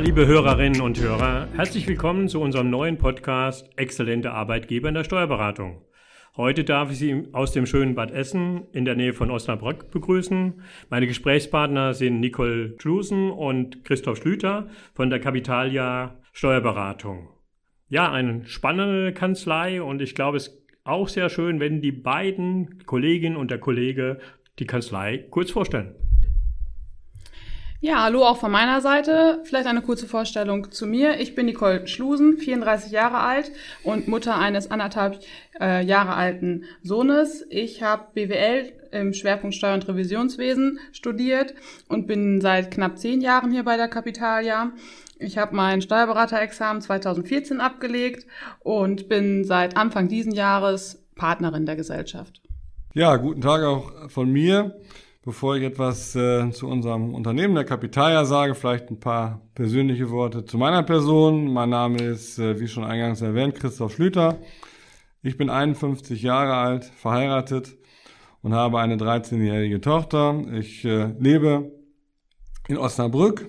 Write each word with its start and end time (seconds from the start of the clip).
liebe 0.00 0.26
Hörerinnen 0.26 0.80
und 0.80 0.98
Hörer, 0.98 1.46
herzlich 1.56 1.86
willkommen 1.86 2.26
zu 2.26 2.40
unserem 2.40 2.70
neuen 2.70 2.96
Podcast 2.96 3.68
Exzellente 3.76 4.32
Arbeitgeber 4.32 4.88
in 4.88 4.94
der 4.94 5.04
Steuerberatung. 5.04 5.84
Heute 6.38 6.64
darf 6.64 6.90
ich 6.90 6.98
Sie 6.98 7.28
aus 7.32 7.52
dem 7.52 7.66
schönen 7.66 7.94
Bad 7.94 8.10
Essen 8.10 8.62
in 8.72 8.86
der 8.86 8.94
Nähe 8.94 9.12
von 9.12 9.30
Osnabrück 9.30 9.90
begrüßen. 9.90 10.62
Meine 10.88 11.06
Gesprächspartner 11.06 11.92
sind 11.92 12.18
Nicole 12.18 12.76
Schlusen 12.80 13.30
und 13.30 13.84
Christoph 13.84 14.16
Schlüter 14.16 14.68
von 14.94 15.10
der 15.10 15.20
Capitalia 15.20 16.18
Steuerberatung. 16.32 17.28
Ja, 17.88 18.10
eine 18.10 18.46
spannende 18.46 19.12
Kanzlei 19.12 19.82
und 19.82 20.00
ich 20.00 20.14
glaube, 20.14 20.38
es 20.38 20.48
ist 20.48 20.66
auch 20.82 21.08
sehr 21.08 21.28
schön, 21.28 21.60
wenn 21.60 21.82
die 21.82 21.92
beiden 21.92 22.86
Kolleginnen 22.86 23.36
und 23.36 23.50
der 23.50 23.58
Kollege 23.58 24.18
die 24.58 24.66
Kanzlei 24.66 25.26
kurz 25.28 25.50
vorstellen. 25.50 25.94
Ja, 27.82 28.02
hallo 28.02 28.26
auch 28.26 28.36
von 28.36 28.50
meiner 28.50 28.82
Seite. 28.82 29.40
Vielleicht 29.44 29.66
eine 29.66 29.80
kurze 29.80 30.06
Vorstellung 30.06 30.70
zu 30.70 30.86
mir. 30.86 31.18
Ich 31.18 31.34
bin 31.34 31.46
Nicole 31.46 31.88
Schlusen, 31.88 32.36
34 32.36 32.92
Jahre 32.92 33.20
alt 33.20 33.50
und 33.84 34.06
Mutter 34.06 34.36
eines 34.36 34.70
anderthalb 34.70 35.18
äh, 35.58 35.82
Jahre 35.82 36.12
alten 36.12 36.64
Sohnes. 36.82 37.46
Ich 37.48 37.82
habe 37.82 38.08
BWL 38.12 38.70
im 38.92 39.14
Schwerpunkt 39.14 39.56
Steuer- 39.56 39.72
und 39.72 39.88
Revisionswesen 39.88 40.78
studiert 40.92 41.54
und 41.88 42.06
bin 42.06 42.42
seit 42.42 42.70
knapp 42.70 42.98
zehn 42.98 43.22
Jahren 43.22 43.50
hier 43.50 43.64
bei 43.64 43.78
der 43.78 43.88
Capitalia. 43.88 44.72
Ich 45.18 45.38
habe 45.38 45.56
mein 45.56 45.80
Steuerberaterexamen 45.80 46.82
2014 46.82 47.62
abgelegt 47.62 48.26
und 48.58 49.08
bin 49.08 49.44
seit 49.44 49.78
Anfang 49.78 50.08
diesen 50.08 50.32
Jahres 50.32 51.02
Partnerin 51.14 51.64
der 51.64 51.76
Gesellschaft. 51.76 52.42
Ja, 52.92 53.16
guten 53.16 53.40
Tag 53.40 53.62
auch 53.62 54.10
von 54.10 54.30
mir. 54.30 54.74
Bevor 55.22 55.54
ich 55.56 55.64
etwas 55.64 56.16
äh, 56.16 56.50
zu 56.50 56.66
unserem 56.66 57.14
Unternehmen 57.14 57.54
der 57.54 57.64
Capitalia 57.64 58.24
sage, 58.24 58.54
vielleicht 58.54 58.90
ein 58.90 59.00
paar 59.00 59.42
persönliche 59.54 60.08
Worte 60.08 60.46
zu 60.46 60.56
meiner 60.56 60.82
Person. 60.82 61.52
Mein 61.52 61.68
Name 61.68 62.02
ist, 62.02 62.38
äh, 62.38 62.58
wie 62.58 62.68
schon 62.68 62.84
eingangs 62.84 63.20
erwähnt, 63.20 63.54
Christoph 63.54 63.92
Schlüter. 63.92 64.38
Ich 65.20 65.36
bin 65.36 65.50
51 65.50 66.22
Jahre 66.22 66.54
alt, 66.54 66.84
verheiratet 66.86 67.76
und 68.40 68.54
habe 68.54 68.80
eine 68.80 68.96
13-jährige 68.96 69.82
Tochter. 69.82 70.42
Ich 70.58 70.86
äh, 70.86 71.12
lebe 71.18 71.70
in 72.68 72.78
Osnabrück 72.78 73.46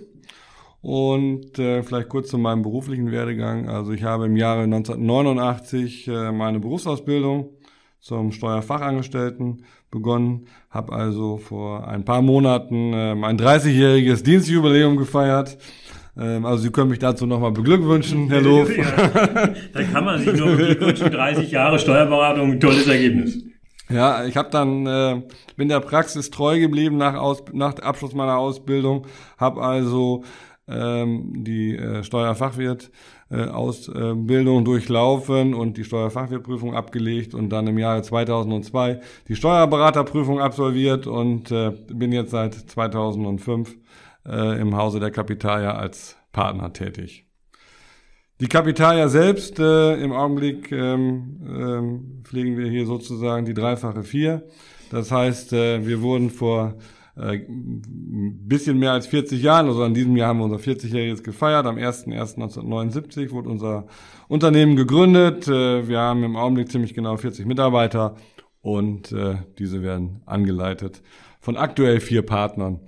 und 0.81 1.57
äh, 1.57 1.83
vielleicht 1.83 2.09
kurz 2.09 2.27
zu 2.31 2.37
meinem 2.37 2.63
beruflichen 2.63 3.13
Werdegang. 3.13 3.69
Also 3.69 3.93
ich 3.93 4.03
habe 4.03 4.25
im 4.25 4.35
Jahre 4.35 4.63
1989 4.63 6.09
äh, 6.09 6.33
meine 6.33 6.59
Berufsausbildung 6.59 7.51
zum 8.01 8.33
Steuerfachangestellten 8.33 9.63
begonnen, 9.91 10.47
habe 10.69 10.93
also 10.93 11.37
vor 11.37 11.87
ein 11.87 12.05
paar 12.05 12.21
Monaten 12.21 12.93
äh, 12.93 13.13
mein 13.13 13.37
30-jähriges 13.37 14.23
Dienstjubiläum 14.23 14.97
gefeiert. 14.97 15.57
Ähm, 16.17 16.45
also 16.45 16.63
Sie 16.63 16.71
können 16.71 16.89
mich 16.89 16.99
dazu 16.99 17.25
nochmal 17.25 17.51
beglückwünschen, 17.51 18.27
Herr 18.29 18.41
Lof. 18.41 18.75
Ja, 18.75 18.85
da 19.73 19.83
kann 19.83 20.05
man 20.05 20.19
sich 20.19 20.33
nur 20.33 20.55
beglückwünschen, 20.55 21.11
30 21.11 21.51
Jahre 21.51 21.77
Steuerberatung, 21.77 22.59
tolles 22.59 22.87
Ergebnis. 22.87 23.43
Ja, 23.89 24.25
ich 24.25 24.37
habe 24.37 24.49
dann 24.49 24.87
äh, 24.87 25.21
bin 25.57 25.67
der 25.67 25.81
Praxis 25.81 26.31
treu 26.31 26.59
geblieben 26.59 26.97
nach, 26.97 27.15
Aus, 27.15 27.43
nach 27.51 27.75
Abschluss 27.79 28.13
meiner 28.13 28.37
Ausbildung, 28.37 29.05
habe 29.37 29.61
also 29.61 30.23
ähm, 30.67 31.43
die 31.43 31.75
äh, 31.75 32.03
Steuerfachwirt 32.03 32.91
äh, 33.29 33.45
durchlaufen 34.63 35.53
und 35.53 35.77
die 35.77 35.83
Steuerfachwirtprüfung 35.83 36.75
abgelegt 36.75 37.33
und 37.33 37.49
dann 37.49 37.67
im 37.67 37.77
Jahre 37.77 38.01
2002 38.01 38.99
die 39.27 39.35
Steuerberaterprüfung 39.35 40.39
absolviert 40.39 41.07
und 41.07 41.51
äh, 41.51 41.71
bin 41.87 42.11
jetzt 42.11 42.31
seit 42.31 42.53
2005 42.53 43.75
äh, 44.25 44.59
im 44.59 44.75
Hause 44.75 44.99
der 44.99 45.11
Kapitalia 45.11 45.75
als 45.75 46.17
Partner 46.31 46.73
tätig. 46.73 47.25
Die 48.41 48.47
Kapitalia 48.47 49.07
selbst 49.07 49.59
äh, 49.59 49.93
im 49.95 50.13
Augenblick 50.13 50.71
ähm, 50.71 51.41
ähm, 51.47 52.21
pflegen 52.23 52.57
wir 52.57 52.67
hier 52.67 52.87
sozusagen 52.87 53.45
die 53.45 53.53
dreifache 53.53 54.03
Vier. 54.03 54.47
Das 54.89 55.11
heißt, 55.11 55.53
äh, 55.53 55.85
wir 55.85 56.01
wurden 56.01 56.31
vor 56.31 56.75
äh, 57.15 57.39
bisschen 57.47 58.79
mehr 58.79 58.93
als 58.93 59.07
40 59.07 59.41
Jahren, 59.41 59.67
also 59.67 59.83
in 59.83 59.93
diesem 59.93 60.15
Jahr 60.15 60.29
haben 60.29 60.39
wir 60.39 60.45
unser 60.45 60.57
40-jähriges 60.57 61.23
gefeiert. 61.23 61.65
Am 61.65 61.77
01.01.1979 61.77 63.31
wurde 63.31 63.49
unser 63.49 63.87
Unternehmen 64.27 64.75
gegründet. 64.75 65.47
Äh, 65.47 65.87
wir 65.87 65.99
haben 65.99 66.23
im 66.23 66.35
Augenblick 66.35 66.71
ziemlich 66.71 66.93
genau 66.93 67.17
40 67.17 67.45
Mitarbeiter 67.45 68.15
und 68.61 69.11
äh, 69.11 69.35
diese 69.59 69.81
werden 69.81 70.21
angeleitet 70.25 71.01
von 71.41 71.57
aktuell 71.57 71.99
vier 71.99 72.21
Partnern. 72.21 72.79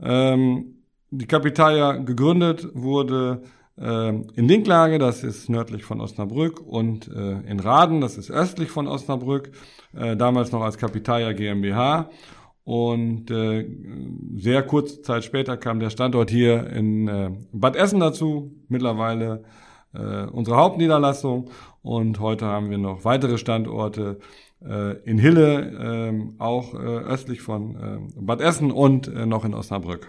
Ähm, 0.00 0.74
die 1.10 1.26
Kapitalia 1.26 1.92
gegründet 1.92 2.68
wurde 2.74 3.42
ähm, 3.78 4.28
in 4.34 4.48
Dinklage, 4.48 4.98
das 4.98 5.24
ist 5.24 5.48
nördlich 5.48 5.84
von 5.84 6.00
Osnabrück, 6.00 6.60
und 6.60 7.08
äh, 7.08 7.40
in 7.48 7.60
Raden, 7.60 8.00
das 8.00 8.18
ist 8.18 8.30
östlich 8.30 8.70
von 8.70 8.86
Osnabrück, 8.86 9.50
äh, 9.96 10.16
damals 10.16 10.52
noch 10.52 10.62
als 10.62 10.78
Kapitalia 10.78 11.32
GmbH. 11.32 12.10
Und 12.64 13.30
äh, 13.30 13.66
sehr 14.36 14.62
kurze 14.62 15.02
Zeit 15.02 15.24
später 15.24 15.56
kam 15.58 15.80
der 15.80 15.90
Standort 15.90 16.30
hier 16.30 16.66
in 16.70 17.08
äh, 17.08 17.30
Bad 17.52 17.76
Essen 17.76 18.00
dazu, 18.00 18.52
mittlerweile 18.68 19.44
äh, 19.94 20.24
unsere 20.24 20.56
Hauptniederlassung. 20.56 21.50
Und 21.82 22.20
heute 22.20 22.46
haben 22.46 22.70
wir 22.70 22.78
noch 22.78 23.04
weitere 23.04 23.36
Standorte 23.36 24.18
äh, 24.66 24.96
in 25.04 25.18
Hille, 25.18 26.08
äh, 26.08 26.40
auch 26.42 26.72
äh, 26.72 26.78
östlich 26.78 27.42
von 27.42 27.76
äh, 27.76 28.20
Bad 28.20 28.40
Essen 28.40 28.70
und 28.70 29.08
äh, 29.08 29.26
noch 29.26 29.44
in 29.44 29.52
Osnabrück. 29.52 30.08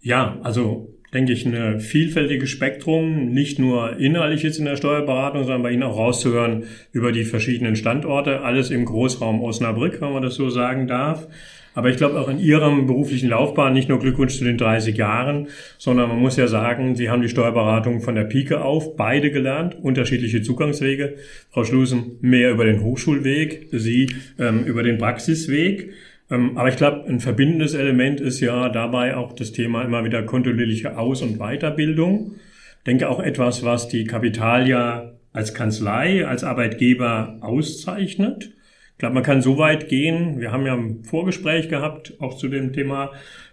Ja, 0.00 0.38
also 0.44 0.88
denke 1.12 1.32
ich, 1.32 1.44
ein 1.44 1.80
vielfältiges 1.80 2.48
Spektrum, 2.48 3.32
nicht 3.32 3.58
nur 3.58 3.98
inhaltlich 3.98 4.42
jetzt 4.42 4.58
in 4.58 4.64
der 4.64 4.76
Steuerberatung, 4.76 5.42
sondern 5.42 5.62
bei 5.62 5.72
Ihnen 5.72 5.82
auch 5.82 5.96
rauszuhören 5.96 6.64
über 6.92 7.12
die 7.12 7.24
verschiedenen 7.24 7.76
Standorte, 7.76 8.40
alles 8.40 8.70
im 8.70 8.84
Großraum 8.84 9.42
Osnabrück, 9.42 10.00
wenn 10.00 10.12
man 10.12 10.22
das 10.22 10.36
so 10.36 10.48
sagen 10.48 10.86
darf. 10.86 11.28
Aber 11.74 11.88
ich 11.88 11.96
glaube 11.96 12.20
auch 12.20 12.28
in 12.28 12.38
Ihrem 12.38 12.86
beruflichen 12.86 13.30
Laufbahn 13.30 13.72
nicht 13.72 13.88
nur 13.88 13.98
Glückwunsch 13.98 14.36
zu 14.36 14.44
den 14.44 14.58
30 14.58 14.96
Jahren, 14.96 15.48
sondern 15.78 16.08
man 16.08 16.18
muss 16.18 16.36
ja 16.36 16.46
sagen, 16.46 16.96
Sie 16.96 17.08
haben 17.08 17.22
die 17.22 17.28
Steuerberatung 17.28 18.00
von 18.00 18.14
der 18.14 18.24
Pike 18.24 18.62
auf 18.62 18.96
beide 18.96 19.30
gelernt, 19.30 19.76
unterschiedliche 19.80 20.42
Zugangswege. 20.42 21.14
Frau 21.50 21.64
Schlusen 21.64 22.18
mehr 22.20 22.50
über 22.50 22.64
den 22.64 22.82
Hochschulweg, 22.82 23.68
Sie 23.72 24.10
ähm, 24.38 24.64
über 24.64 24.82
den 24.82 24.98
Praxisweg. 24.98 25.92
Ähm, 26.30 26.56
aber 26.56 26.68
ich 26.68 26.76
glaube, 26.76 27.04
ein 27.08 27.20
verbindendes 27.20 27.74
Element 27.74 28.20
ist 28.20 28.40
ja 28.40 28.68
dabei 28.68 29.16
auch 29.16 29.32
das 29.32 29.52
Thema 29.52 29.82
immer 29.82 30.04
wieder 30.04 30.22
kontinuierliche 30.22 30.98
Aus- 30.98 31.22
und 31.22 31.38
Weiterbildung. 31.38 32.36
Ich 32.78 32.84
denke 32.84 33.08
auch 33.08 33.20
etwas, 33.20 33.64
was 33.64 33.88
die 33.88 34.04
Kapitalia 34.04 35.12
als 35.32 35.54
Kanzlei, 35.54 36.26
als 36.26 36.44
Arbeitgeber 36.44 37.38
auszeichnet. 37.40 38.52
Ich 38.92 38.98
glaube, 38.98 39.14
man 39.14 39.22
kann 39.22 39.42
so 39.42 39.58
weit 39.58 39.88
gehen. 39.88 40.40
Wir 40.40 40.52
haben 40.52 40.66
ja 40.66 40.74
ein 40.74 41.02
Vorgespräch 41.04 41.68
gehabt, 41.68 42.14
auch 42.20 42.36
zu 42.36 42.48
dem 42.48 42.72
Thema, 42.72 43.10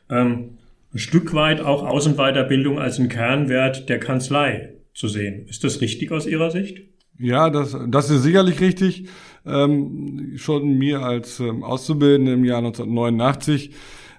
ähm, 0.10 0.58
ein 0.94 1.00
Stück 1.00 1.34
weit 1.34 1.62
auch 1.62 1.84
Aus- 1.84 2.08
und 2.08 2.18
Weiterbildung 2.18 2.80
als 2.80 3.00
ein 3.00 3.10
Kernwert 3.10 3.90
der 3.90 4.00
Kanzlei 4.00 4.74
zu 4.94 5.08
sehen. 5.08 5.46
Ist 5.48 5.64
das 5.64 5.82
richtig 5.82 6.12
aus 6.12 6.26
Ihrer 6.26 6.52
Sicht? 6.52 6.82
Ja, 7.20 7.50
das, 7.50 7.78
das 7.88 8.10
ist 8.10 8.24
sicherlich 8.24 8.62
richtig. 8.62 9.08
Ähm, 9.46 10.34
schon 10.36 10.78
mir 10.78 11.02
als 11.02 11.40
ähm, 11.40 11.64
Auszubildende 11.64 12.34
im 12.34 12.46
Jahr 12.46 12.60
1989 12.60 13.72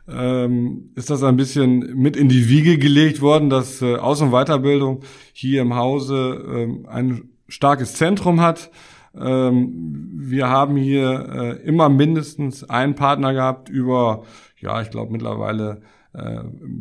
ähm, 0.08 0.90
ist 0.96 1.10
das 1.10 1.22
ein 1.22 1.36
bisschen 1.36 1.96
mit 1.96 2.16
in 2.16 2.28
die 2.28 2.48
Wiege 2.48 2.78
gelegt 2.78 3.20
worden, 3.20 3.50
dass 3.50 3.80
äh, 3.82 3.96
Aus- 3.96 4.20
und 4.20 4.30
Weiterbildung 4.30 5.02
hier 5.32 5.62
im 5.62 5.74
Hause 5.74 6.44
ähm, 6.48 6.86
ein 6.88 7.30
starkes 7.48 7.94
Zentrum 7.94 8.40
hat. 8.40 8.70
Ähm, 9.18 10.10
wir 10.14 10.48
haben 10.48 10.76
hier 10.76 11.28
äh, 11.32 11.66
immer 11.66 11.88
mindestens 11.88 12.68
einen 12.68 12.94
Partner 12.94 13.32
gehabt 13.32 13.68
über, 13.68 14.22
ja, 14.58 14.80
ich 14.82 14.90
glaube 14.90 15.12
mittlerweile 15.12 15.82
äh, 16.12 16.40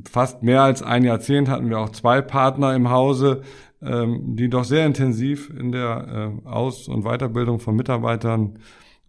fast 0.09 0.43
mehr 0.43 0.61
als 0.61 0.83
ein 0.83 1.03
Jahrzehnt 1.03 1.49
hatten 1.49 1.69
wir 1.69 1.79
auch 1.79 1.89
zwei 1.89 2.21
Partner 2.21 2.75
im 2.75 2.89
Hause, 2.89 3.41
ähm, 3.81 4.35
die 4.35 4.49
doch 4.49 4.63
sehr 4.63 4.85
intensiv 4.85 5.51
in 5.57 5.71
der 5.71 6.41
äh, 6.45 6.47
Aus- 6.47 6.87
und 6.87 7.03
Weiterbildung 7.03 7.59
von 7.59 7.75
Mitarbeitern 7.75 8.59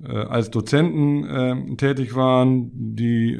als 0.03 0.51
Dozenten 0.51 1.77
tätig 1.77 2.15
waren, 2.15 2.71
die 2.73 3.39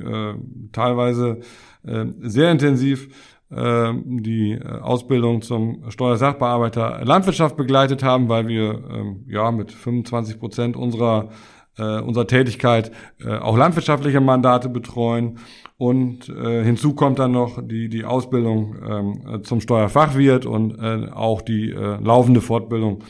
teilweise 0.73 1.41
sehr 1.83 2.53
intensiv 2.53 3.09
die 3.51 4.53
äh, 4.53 4.81
Ausbildung 4.81 5.43
zum 5.43 5.83
Steuersachbearbeiter 5.89 7.05
Landwirtschaft 7.05 7.57
begleitet 7.57 8.03
haben, 8.03 8.29
weil 8.29 8.47
wir 8.47 8.75
äh, 8.75 9.33
ja 9.33 9.51
mit 9.51 9.73
25 9.73 10.39
Prozent 10.39 10.77
unserer 10.77 11.31
äh, 11.79 12.01
unserer 12.01 12.27
Tätigkeit 12.27 12.93
äh, 13.25 13.37
auch 13.39 13.57
landwirtschaftliche 13.57 14.21
Mandate 14.21 14.69
betreuen. 14.69 15.39
Und 15.79 16.25
hinzu 16.27 16.93
kommt 16.93 17.19
dann 17.19 17.33
noch 17.33 17.67
die, 17.67 17.89
die 17.89 18.05
Ausbildung 18.05 18.77
ähm, 18.87 19.45
zum 19.45 19.63
Steuerfachwirt 19.63 20.45
und 20.45 20.79
auch 21.11 21.41
die 21.41 21.71
laufende 21.71 22.43
Fortbildung 22.43 23.03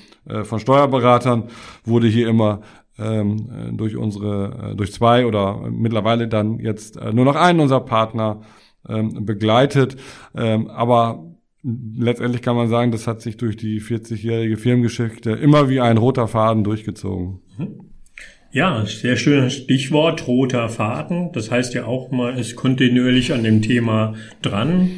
von 0.44 0.60
Steuerberatern 0.60 1.48
wurde 1.84 2.06
hier 2.06 2.28
immer 2.28 2.60
ähm, 2.96 3.72
durch 3.76 3.96
unsere, 3.96 4.76
durch 4.76 4.92
zwei 4.92 5.26
oder 5.26 5.68
mittlerweile 5.68 6.28
dann 6.28 6.60
jetzt 6.60 6.94
nur 7.12 7.24
noch 7.24 7.34
einen 7.34 7.58
unserer 7.58 7.80
Partner 7.80 8.42
ähm, 8.88 9.24
begleitet. 9.24 9.96
Ähm, 10.34 10.68
aber 10.68 11.24
letztendlich 11.62 12.42
kann 12.42 12.56
man 12.56 12.68
sagen, 12.68 12.92
das 12.92 13.06
hat 13.06 13.20
sich 13.20 13.36
durch 13.36 13.56
die 13.56 13.80
40-jährige 13.80 14.56
Firmengeschichte 14.56 15.32
immer 15.32 15.68
wie 15.68 15.80
ein 15.80 15.98
roter 15.98 16.28
Faden 16.28 16.64
durchgezogen. 16.64 17.40
Ja, 18.52 18.84
sehr 18.84 19.16
schönes 19.16 19.54
Stichwort, 19.54 20.26
roter 20.26 20.68
Faden. 20.68 21.30
Das 21.32 21.50
heißt 21.50 21.74
ja 21.74 21.84
auch 21.84 22.10
mal, 22.10 22.38
ist 22.38 22.56
kontinuierlich 22.56 23.32
an 23.32 23.44
dem 23.44 23.62
Thema 23.62 24.14
dran. 24.42 24.90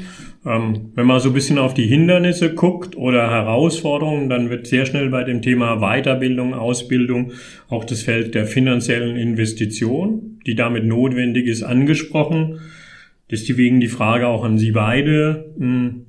Ähm, 0.44 0.92
wenn 0.94 1.06
man 1.06 1.20
so 1.20 1.28
ein 1.28 1.34
bisschen 1.34 1.58
auf 1.58 1.74
die 1.74 1.86
Hindernisse 1.86 2.54
guckt 2.54 2.96
oder 2.96 3.30
Herausforderungen, 3.30 4.28
dann 4.28 4.50
wird 4.50 4.66
sehr 4.66 4.86
schnell 4.86 5.10
bei 5.10 5.22
dem 5.22 5.42
Thema 5.42 5.76
Weiterbildung, 5.80 6.54
Ausbildung 6.54 7.32
auch 7.68 7.84
das 7.84 8.02
Feld 8.02 8.34
der 8.34 8.46
finanziellen 8.46 9.16
Investition, 9.16 10.40
die 10.46 10.54
damit 10.54 10.84
notwendig 10.84 11.46
ist, 11.46 11.62
angesprochen. 11.62 12.60
Deswegen 13.32 13.80
die 13.80 13.88
Frage 13.88 14.28
auch 14.28 14.44
an 14.44 14.58
Sie 14.58 14.72
beide. 14.72 15.54
Hm, 15.58 16.06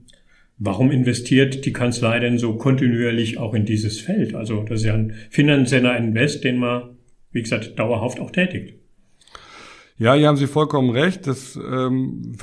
warum 0.57 0.91
investiert 0.91 1.65
die 1.65 1.71
Kanzlei 1.71 2.19
denn 2.19 2.37
so 2.37 2.55
kontinuierlich 2.55 3.37
auch 3.37 3.53
in 3.53 3.65
dieses 3.65 4.01
Feld? 4.01 4.35
Also 4.35 4.63
das 4.63 4.81
ist 4.81 4.85
ja 4.85 4.93
ein 4.93 5.13
finanzieller 5.29 5.97
Invest, 5.97 6.43
den 6.43 6.57
man, 6.57 6.97
wie 7.31 7.41
gesagt, 7.41 7.79
dauerhaft 7.79 8.19
auch 8.19 8.29
tätigt. 8.29 8.75
Ja, 9.97 10.15
hier 10.15 10.27
haben 10.27 10.35
Sie 10.35 10.47
vollkommen 10.47 10.89
recht. 10.89 11.25
Das 11.25 11.55
ähm, 11.55 12.33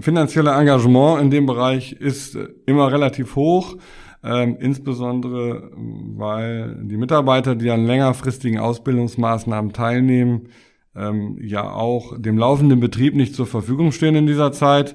finanzielle 0.00 0.50
Engagement 0.50 1.22
in 1.22 1.30
dem 1.30 1.46
Bereich 1.46 1.92
ist 1.92 2.34
äh, 2.34 2.48
immer 2.66 2.92
relativ 2.92 3.36
hoch, 3.36 3.76
ähm, 4.22 4.58
insbesondere 4.60 5.70
weil 6.16 6.76
die 6.82 6.98
Mitarbeiter, 6.98 7.54
die 7.54 7.70
an 7.70 7.86
längerfristigen 7.86 8.58
Ausbildungsmaßnahmen 8.58 9.72
teilnehmen, 9.72 10.48
ähm, 10.96 11.38
ja 11.40 11.70
auch 11.70 12.18
dem 12.18 12.38
laufenden 12.38 12.80
Betrieb 12.80 13.14
nicht 13.14 13.34
zur 13.34 13.46
Verfügung 13.46 13.92
stehen 13.92 14.14
in 14.14 14.26
dieser 14.26 14.52
Zeit. 14.52 14.94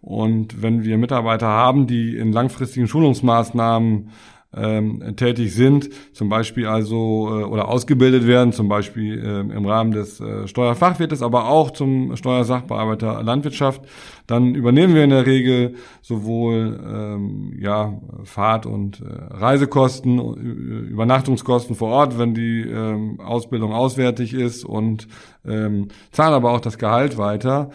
Und 0.00 0.60
wenn 0.62 0.82
wir 0.84 0.98
Mitarbeiter 0.98 1.46
haben, 1.46 1.86
die 1.86 2.16
in 2.16 2.32
langfristigen 2.32 2.88
Schulungsmaßnahmen 2.88 4.10
ähm, 4.54 5.16
tätig 5.16 5.54
sind, 5.54 5.88
zum 6.12 6.28
Beispiel 6.28 6.66
also 6.66 7.28
äh, 7.30 7.44
oder 7.44 7.68
ausgebildet 7.68 8.26
werden, 8.26 8.52
zum 8.52 8.68
Beispiel 8.68 9.18
äh, 9.18 9.40
im 9.40 9.66
Rahmen 9.66 9.92
des 9.92 10.20
äh, 10.20 10.46
Steuerfachwirtes, 10.46 11.22
aber 11.22 11.48
auch 11.48 11.70
zum 11.70 12.16
Steuersachbearbeiter 12.16 13.22
Landwirtschaft, 13.22 13.82
dann 14.26 14.54
übernehmen 14.54 14.94
wir 14.94 15.04
in 15.04 15.10
der 15.10 15.26
Regel 15.26 15.74
sowohl 16.02 16.80
ähm, 16.86 17.58
ja 17.60 17.98
Fahrt- 18.24 18.66
und 18.66 19.00
äh, 19.00 19.04
Reisekosten, 19.34 20.18
äh, 20.18 20.90
Übernachtungskosten 20.90 21.74
vor 21.74 21.88
Ort, 21.90 22.18
wenn 22.18 22.34
die 22.34 22.62
ähm, 22.62 23.20
Ausbildung 23.20 23.72
auswärtig 23.72 24.34
ist 24.34 24.64
und 24.64 25.08
ähm, 25.46 25.88
zahlen 26.10 26.34
aber 26.34 26.52
auch 26.52 26.60
das 26.60 26.78
Gehalt 26.78 27.16
weiter. 27.16 27.70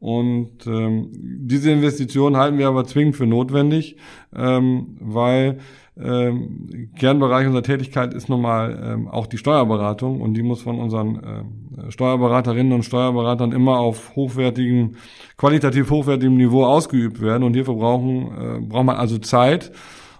Und 0.00 0.64
ähm, 0.66 1.10
diese 1.12 1.72
Investition 1.72 2.36
halten 2.36 2.58
wir 2.58 2.68
aber 2.68 2.84
zwingend 2.84 3.16
für 3.16 3.26
notwendig, 3.26 3.96
ähm, 4.34 4.96
weil 5.00 5.58
ähm, 6.00 6.90
Kernbereich 6.96 7.46
unserer 7.46 7.62
Tätigkeit 7.62 8.14
ist 8.14 8.28
nun 8.28 8.42
mal 8.42 8.80
ähm, 8.82 9.08
auch 9.08 9.26
die 9.26 9.38
Steuerberatung 9.38 10.20
und 10.20 10.34
die 10.34 10.42
muss 10.42 10.62
von 10.62 10.78
unseren 10.78 11.16
äh, 11.86 11.90
Steuerberaterinnen 11.90 12.72
und 12.72 12.84
Steuerberatern 12.84 13.52
immer 13.52 13.78
auf 13.78 14.14
hochwertigem, 14.14 14.96
qualitativ 15.36 15.90
hochwertigem 15.90 16.36
Niveau 16.36 16.64
ausgeübt 16.64 17.20
werden 17.20 17.42
und 17.42 17.54
hierfür 17.54 17.74
brauchen, 17.74 18.26
äh, 18.26 18.60
braucht 18.60 18.84
man 18.84 18.96
also 18.96 19.18
Zeit 19.18 19.72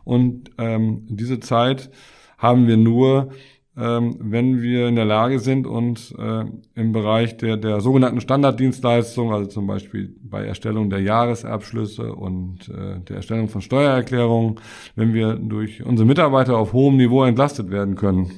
und 0.04 0.50
ähm, 0.58 1.06
diese 1.08 1.38
Zeit 1.40 1.90
haben 2.38 2.66
wir 2.66 2.76
nur, 2.76 3.30
wenn 3.80 4.60
wir 4.60 4.88
in 4.88 4.96
der 4.96 5.04
Lage 5.04 5.38
sind 5.38 5.66
und 5.66 6.14
äh, 6.19 6.44
im 6.75 6.92
Bereich 6.92 7.36
der, 7.36 7.56
der 7.56 7.80
sogenannten 7.80 8.20
Standarddienstleistung, 8.20 9.32
also 9.32 9.48
zum 9.48 9.66
Beispiel 9.66 10.16
bei 10.20 10.44
Erstellung 10.44 10.90
der 10.90 11.00
Jahresabschlüsse 11.00 12.12
und 12.12 12.69
äh, 12.69 13.00
der 13.08 13.16
Erstellung 13.16 13.48
von 13.48 13.60
Steuererklärungen, 13.60 14.56
wenn 14.96 15.14
wir 15.14 15.34
durch 15.34 15.84
unsere 15.84 16.06
Mitarbeiter 16.06 16.56
auf 16.58 16.72
hohem 16.72 16.96
Niveau 16.96 17.22
entlastet 17.22 17.70
werden 17.70 17.94
können. 17.94 18.30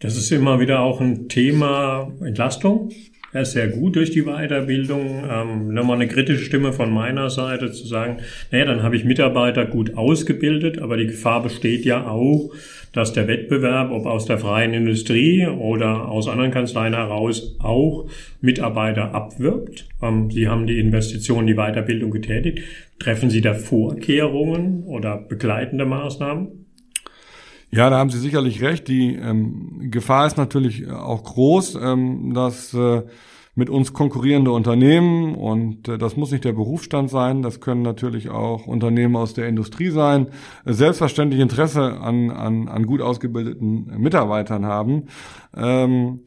Das 0.00 0.16
ist 0.16 0.30
immer 0.30 0.60
wieder 0.60 0.80
auch 0.80 1.00
ein 1.00 1.28
Thema 1.28 2.12
Entlastung. 2.20 2.90
Er 3.30 3.42
ist 3.42 3.52
sehr 3.52 3.68
gut 3.68 3.96
durch 3.96 4.10
die 4.10 4.22
Weiterbildung. 4.22 5.24
Ähm, 5.30 5.74
nochmal 5.74 5.96
eine 5.96 6.08
kritische 6.08 6.44
Stimme 6.44 6.72
von 6.72 6.90
meiner 6.90 7.28
Seite 7.28 7.70
zu 7.70 7.86
sagen, 7.86 8.18
naja, 8.50 8.64
dann 8.64 8.82
habe 8.82 8.96
ich 8.96 9.04
Mitarbeiter 9.04 9.66
gut 9.66 9.98
ausgebildet, 9.98 10.78
aber 10.78 10.96
die 10.96 11.08
Gefahr 11.08 11.42
besteht 11.42 11.84
ja 11.84 12.08
auch, 12.08 12.54
dass 12.94 13.12
der 13.12 13.28
Wettbewerb, 13.28 13.90
ob 13.90 14.06
aus 14.06 14.24
der 14.24 14.38
freien 14.38 14.72
Industrie 14.72 15.46
oder 15.46 16.08
aus 16.08 16.26
anderen 16.26 16.52
Kanzleien 16.52 16.94
heraus, 16.94 17.54
auch 17.58 18.08
Mitarbeiter 18.40 19.14
abwirbt. 19.14 19.86
Ähm, 20.02 20.30
Sie 20.30 20.48
haben 20.48 20.66
die 20.66 20.78
Investition, 20.78 21.46
die 21.46 21.54
Weiterbildung 21.56 22.10
getätigt. 22.10 22.60
Treffen 22.98 23.28
Sie 23.28 23.42
da 23.42 23.52
Vorkehrungen 23.52 24.84
oder 24.84 25.18
begleitende 25.18 25.84
Maßnahmen? 25.84 26.67
Ja, 27.70 27.90
da 27.90 27.98
haben 27.98 28.10
Sie 28.10 28.18
sicherlich 28.18 28.62
recht. 28.62 28.88
Die 28.88 29.14
ähm, 29.14 29.90
Gefahr 29.90 30.26
ist 30.26 30.38
natürlich 30.38 30.90
auch 30.90 31.22
groß, 31.22 31.74
ähm, 31.74 32.32
dass 32.32 32.72
äh, 32.72 33.02
mit 33.58 33.68
uns 33.68 33.92
konkurrierende 33.92 34.52
Unternehmen 34.52 35.34
und 35.34 35.88
äh, 35.88 35.98
das 35.98 36.16
muss 36.16 36.30
nicht 36.30 36.44
der 36.44 36.52
Berufsstand 36.52 37.10
sein, 37.10 37.42
das 37.42 37.60
können 37.60 37.82
natürlich 37.82 38.30
auch 38.30 38.68
Unternehmen 38.68 39.16
aus 39.16 39.34
der 39.34 39.48
Industrie 39.48 39.90
sein, 39.90 40.28
selbstverständlich 40.64 41.40
Interesse 41.40 42.00
an, 42.00 42.30
an, 42.30 42.68
an 42.68 42.86
gut 42.86 43.02
ausgebildeten 43.02 44.00
Mitarbeitern 44.00 44.64
haben. 44.64 45.06
Ähm, 45.56 46.20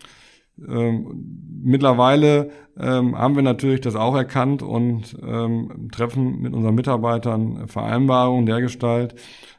ähm, 0.67 1.61
mittlerweile 1.63 2.49
ähm, 2.79 3.17
haben 3.17 3.35
wir 3.35 3.43
natürlich 3.43 3.81
das 3.81 3.95
auch 3.95 4.15
erkannt 4.15 4.63
und 4.63 5.17
ähm, 5.21 5.89
treffen 5.91 6.41
mit 6.41 6.53
unseren 6.53 6.75
Mitarbeitern 6.75 7.67
Vereinbarungen 7.67 8.45
der 8.45 8.61
Gestalt, 8.61 9.15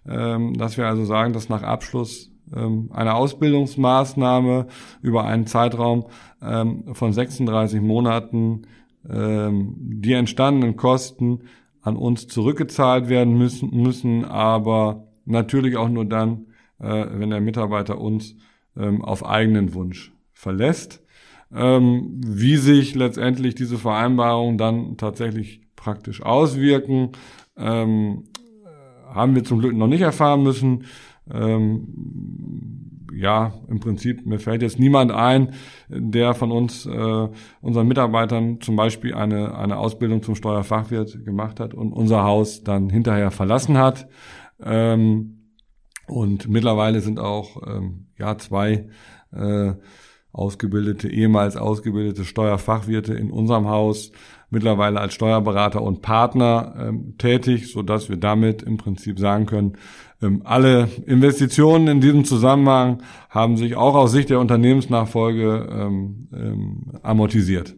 ähm, 0.09 0.55
dass 0.55 0.77
wir 0.77 0.87
also 0.87 1.05
sagen, 1.05 1.33
dass 1.33 1.49
nach 1.49 1.63
Abschluss 1.63 2.31
ähm, 2.55 2.91
eine 2.93 3.15
Ausbildungsmaßnahme 3.15 4.67
über 5.03 5.25
einen 5.25 5.47
Zeitraum 5.47 6.07
ähm, 6.43 6.95
von 6.95 7.13
36 7.13 7.81
Monaten 7.81 8.63
die 9.05 10.13
entstandenen 10.13 10.77
Kosten 10.77 11.41
an 11.81 11.97
uns 11.97 12.29
zurückgezahlt 12.29 13.09
werden 13.09 13.37
müssen, 13.37 13.71
müssen 13.71 14.25
aber 14.25 15.09
natürlich 15.25 15.77
auch 15.77 15.89
nur 15.89 16.05
dann, 16.05 16.47
äh, 16.79 17.07
wenn 17.11 17.31
der 17.31 17.41
Mitarbeiter 17.41 18.01
uns 18.01 18.37
auf 18.77 19.27
eigenen 19.27 19.75
Wunsch 19.75 20.12
verlässt. 20.43 21.01
wie 21.51 22.57
sich 22.57 22.95
letztendlich 22.95 23.55
diese 23.55 23.77
Vereinbarungen 23.77 24.57
dann 24.57 24.97
tatsächlich 24.97 25.61
praktisch 25.77 26.23
auswirken, 26.23 27.13
haben 29.15 29.35
wir 29.35 29.45
zum 29.45 29.59
Glück 29.61 29.75
noch 29.75 29.87
nicht 29.87 30.01
erfahren 30.01 30.43
müssen. 30.43 30.85
Ähm, 31.31 32.93
ja, 33.15 33.53
im 33.69 33.81
Prinzip, 33.81 34.27
mir 34.27 34.39
fällt 34.39 34.63
jetzt 34.63 34.79
niemand 34.79 35.13
ein, 35.13 35.53
der 35.89 36.35
von 36.35 36.51
uns, 36.51 36.87
äh, 36.87 37.29
unseren 37.61 37.87
Mitarbeitern 37.87 38.61
zum 38.61 38.77
Beispiel 38.77 39.15
eine, 39.15 39.57
eine 39.57 39.77
Ausbildung 39.77 40.23
zum 40.23 40.35
Steuerfachwirt 40.35 41.25
gemacht 41.25 41.61
hat 41.61 41.75
und 41.75 41.93
unser 41.93 42.25
Haus 42.25 42.65
dann 42.65 42.91
hinterher 42.91 43.31
verlassen 43.31 43.79
hat. 43.79 44.09
Ähm, 44.63 45.51
und 46.09 46.49
mittlerweile 46.49 47.01
sind 47.01 47.21
auch 47.21 47.63
ähm, 47.67 48.07
ja 48.19 48.37
zwei 48.39 48.89
äh, 49.33 49.73
ausgebildete, 50.33 51.09
ehemals 51.09 51.57
ausgebildete 51.57 52.25
Steuerfachwirte 52.25 53.15
in 53.15 53.31
unserem 53.31 53.69
Haus 53.69 54.13
mittlerweile 54.51 55.01
als 55.01 55.15
Steuerberater 55.15 55.83
und 55.83 56.03
Partner 56.03 56.75
ähm, 56.79 57.15
tätig, 57.19 57.71
so 57.71 57.83
dass 57.83 58.09
wir 58.09 58.17
damit 58.17 58.63
im 58.63 58.77
Prinzip 58.77 59.19
sagen 59.19 59.47
können, 59.47 59.77
ähm, 60.23 60.43
alle 60.45 60.89
Investitionen 61.07 61.89
in 61.89 62.01
diesem 62.01 62.25
Zusammenhang 62.25 63.03
haben 63.29 63.57
sich 63.57 63.77
auch 63.77 63.95
aus 63.95 64.13
Sicht 64.13 64.31
der 64.31 64.41
Unternehmensnachfolge 64.41 65.69
ähm, 65.71 66.29
ähm, 66.33 66.83
amortisiert. 67.03 67.75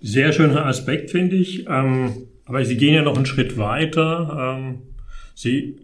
Sehr 0.00 0.32
schöner 0.32 0.66
Aspekt, 0.66 1.10
finde 1.10 1.36
ich. 1.36 1.66
Ähm, 1.68 2.28
aber 2.46 2.64
Sie 2.64 2.76
gehen 2.76 2.94
ja 2.94 3.02
noch 3.02 3.16
einen 3.16 3.26
Schritt 3.26 3.58
weiter. 3.58 4.56
Ähm, 4.58 4.78
Sie 5.34 5.76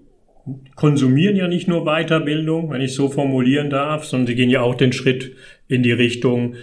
konsumieren 0.74 1.36
ja 1.36 1.48
nicht 1.48 1.68
nur 1.68 1.84
Weiterbildung, 1.84 2.70
wenn 2.70 2.80
ich 2.80 2.94
so 2.94 3.08
formulieren 3.08 3.70
darf, 3.70 4.04
sondern 4.04 4.26
Sie 4.26 4.34
gehen 4.34 4.50
ja 4.50 4.60
auch 4.60 4.74
den 4.74 4.92
Schritt 4.92 5.32
in 5.68 5.82
die 5.82 5.92
Richtung, 5.92 6.54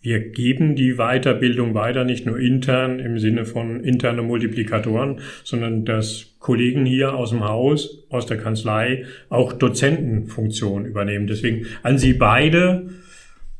wir 0.00 0.30
geben 0.30 0.76
die 0.76 0.94
Weiterbildung 0.94 1.74
weiter, 1.74 2.04
nicht 2.04 2.24
nur 2.24 2.38
intern 2.38 3.00
im 3.00 3.18
Sinne 3.18 3.44
von 3.44 3.82
interne 3.82 4.22
Multiplikatoren, 4.22 5.20
sondern 5.42 5.84
dass 5.84 6.36
Kollegen 6.38 6.86
hier 6.86 7.14
aus 7.14 7.30
dem 7.30 7.44
Haus, 7.44 8.06
aus 8.08 8.24
der 8.26 8.38
Kanzlei 8.38 9.04
auch 9.28 9.52
Dozentenfunktion 9.52 10.86
übernehmen. 10.86 11.26
Deswegen 11.26 11.66
an 11.82 11.98
Sie 11.98 12.12
beide, 12.12 12.90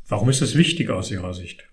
warum 0.08 0.30
ist 0.30 0.40
das 0.40 0.56
wichtig 0.56 0.90
aus 0.90 1.10
Ihrer 1.10 1.34
Sicht? 1.34 1.64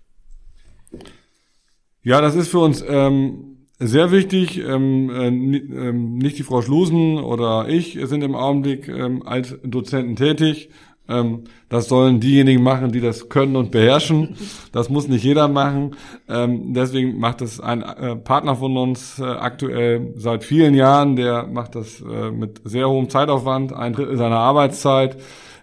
Ja, 2.02 2.20
das 2.20 2.34
ist 2.34 2.48
für 2.48 2.58
uns 2.58 2.84
ähm, 2.86 3.55
sehr 3.78 4.10
wichtig. 4.10 4.58
Ähm, 4.58 5.10
äh, 5.10 5.28
ähm, 5.28 6.18
nicht 6.18 6.38
die 6.38 6.42
Frau 6.42 6.62
Schlusen 6.62 7.18
oder 7.18 7.68
ich 7.68 7.98
sind 8.02 8.22
im 8.22 8.34
Augenblick 8.34 8.88
ähm, 8.88 9.22
als 9.26 9.56
Dozenten 9.62 10.16
tätig. 10.16 10.70
Ähm, 11.08 11.44
das 11.68 11.88
sollen 11.88 12.20
diejenigen 12.20 12.62
machen, 12.62 12.90
die 12.90 13.00
das 13.00 13.28
können 13.28 13.56
und 13.56 13.70
beherrschen. 13.70 14.36
Das 14.72 14.88
muss 14.88 15.08
nicht 15.08 15.24
jeder 15.24 15.48
machen. 15.48 15.94
Ähm, 16.28 16.74
deswegen 16.74 17.18
macht 17.18 17.42
es 17.42 17.60
ein 17.60 17.82
äh, 17.82 18.16
Partner 18.16 18.56
von 18.56 18.76
uns 18.76 19.18
äh, 19.18 19.24
aktuell 19.24 20.14
seit 20.16 20.44
vielen 20.44 20.74
Jahren. 20.74 21.16
Der 21.16 21.46
macht 21.46 21.74
das 21.74 22.00
äh, 22.00 22.30
mit 22.30 22.60
sehr 22.64 22.88
hohem 22.88 23.08
Zeitaufwand, 23.08 23.72
ein 23.72 23.92
Drittel 23.92 24.16
seiner 24.16 24.38
Arbeitszeit 24.38 25.16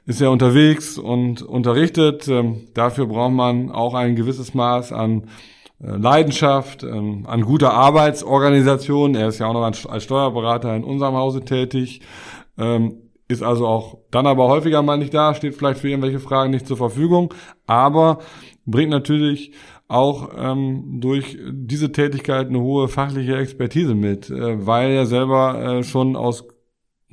ist 0.06 0.22
er 0.22 0.32
unterwegs 0.32 0.98
und 0.98 1.42
unterrichtet. 1.42 2.28
Ähm, 2.28 2.68
dafür 2.74 3.06
braucht 3.06 3.32
man 3.32 3.72
auch 3.72 3.94
ein 3.94 4.16
gewisses 4.16 4.54
Maß 4.54 4.92
an 4.92 5.30
Leidenschaft, 5.86 6.84
ähm, 6.84 7.26
an 7.28 7.42
guter 7.42 7.74
Arbeitsorganisation. 7.74 9.16
Er 9.16 9.28
ist 9.28 9.40
ja 9.40 9.48
auch 9.48 9.54
noch 9.54 9.64
als 9.64 10.04
Steuerberater 10.04 10.76
in 10.76 10.84
unserem 10.84 11.16
Hause 11.16 11.44
tätig. 11.44 12.02
Ähm, 12.58 12.98
ist 13.28 13.44
also 13.44 13.68
auch 13.68 13.98
dann 14.12 14.28
aber 14.28 14.48
häufiger 14.48 14.82
mal 14.82 14.98
nicht 14.98 15.14
da, 15.14 15.34
steht 15.34 15.56
vielleicht 15.56 15.80
für 15.80 15.90
irgendwelche 15.90 16.20
Fragen 16.20 16.52
nicht 16.52 16.68
zur 16.68 16.78
Verfügung, 16.78 17.34
aber 17.66 18.20
bringt 18.66 18.92
natürlich 18.92 19.54
auch 19.88 20.32
ähm, 20.38 21.00
durch 21.02 21.38
diese 21.52 21.92
Tätigkeit 21.92 22.48
eine 22.48 22.60
hohe 22.60 22.88
fachliche 22.88 23.38
Expertise 23.38 23.96
mit, 23.96 24.30
äh, 24.30 24.66
weil 24.66 24.92
er 24.92 25.06
selber 25.06 25.62
äh, 25.80 25.84
schon 25.84 26.16
aus 26.16 26.46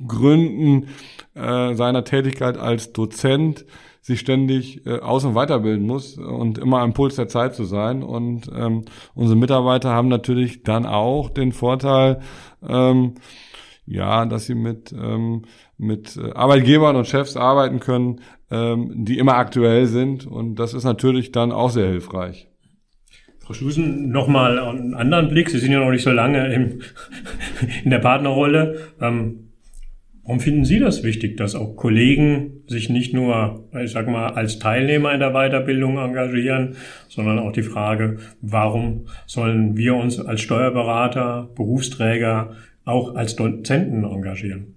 Gründen 0.07 0.87
äh, 1.35 1.73
seiner 1.75 2.03
Tätigkeit 2.03 2.57
als 2.57 2.91
Dozent 2.93 3.65
sich 4.01 4.19
ständig 4.19 4.85
äh, 4.85 4.99
aus- 4.99 5.25
und 5.25 5.35
weiterbilden 5.35 5.85
muss 5.85 6.17
und 6.17 6.57
immer 6.57 6.79
am 6.79 6.93
Puls 6.93 7.15
der 7.15 7.27
Zeit 7.27 7.53
zu 7.53 7.63
sein. 7.63 8.01
Und 8.03 8.51
ähm, 8.53 8.83
unsere 9.13 9.37
Mitarbeiter 9.37 9.91
haben 9.91 10.07
natürlich 10.07 10.63
dann 10.63 10.85
auch 10.85 11.29
den 11.29 11.51
Vorteil, 11.51 12.19
ähm, 12.67 13.13
ja, 13.85 14.25
dass 14.25 14.47
sie 14.47 14.55
mit, 14.55 14.91
ähm, 14.91 15.43
mit 15.77 16.17
äh, 16.17 16.31
Arbeitgebern 16.33 16.95
und 16.95 17.07
Chefs 17.07 17.37
arbeiten 17.37 17.79
können, 17.79 18.21
ähm, 18.49 19.05
die 19.05 19.19
immer 19.19 19.35
aktuell 19.35 19.85
sind. 19.85 20.25
Und 20.25 20.55
das 20.55 20.73
ist 20.73 20.83
natürlich 20.83 21.31
dann 21.31 21.51
auch 21.51 21.69
sehr 21.69 21.87
hilfreich. 21.87 22.47
Frau 23.39 23.53
Schusen, 23.53 24.11
nochmal 24.11 24.57
einen 24.59 24.93
anderen 24.95 25.29
Blick. 25.29 25.49
Sie 25.49 25.59
sind 25.59 25.71
ja 25.71 25.79
noch 25.79 25.91
nicht 25.91 26.03
so 26.03 26.11
lange 26.11 26.53
im, 26.53 26.81
in 27.83 27.91
der 27.91 27.99
Partnerrolle. 27.99 28.93
Ähm, 28.99 29.50
Warum 30.23 30.39
finden 30.39 30.65
Sie 30.65 30.79
das 30.79 31.03
wichtig, 31.03 31.37
dass 31.37 31.55
auch 31.55 31.75
Kollegen 31.75 32.61
sich 32.67 32.89
nicht 32.89 33.13
nur, 33.13 33.67
ich 33.83 33.91
sag 33.91 34.07
mal, 34.07 34.29
als 34.33 34.59
Teilnehmer 34.59 35.13
in 35.13 35.19
der 35.19 35.31
Weiterbildung 35.31 35.97
engagieren, 35.97 36.75
sondern 37.07 37.39
auch 37.39 37.51
die 37.51 37.63
Frage, 37.63 38.17
warum 38.39 39.07
sollen 39.25 39.77
wir 39.77 39.95
uns 39.95 40.19
als 40.19 40.41
Steuerberater, 40.41 41.49
Berufsträger 41.55 42.55
auch 42.85 43.15
als 43.15 43.35
Dozenten 43.35 44.03
engagieren? 44.03 44.75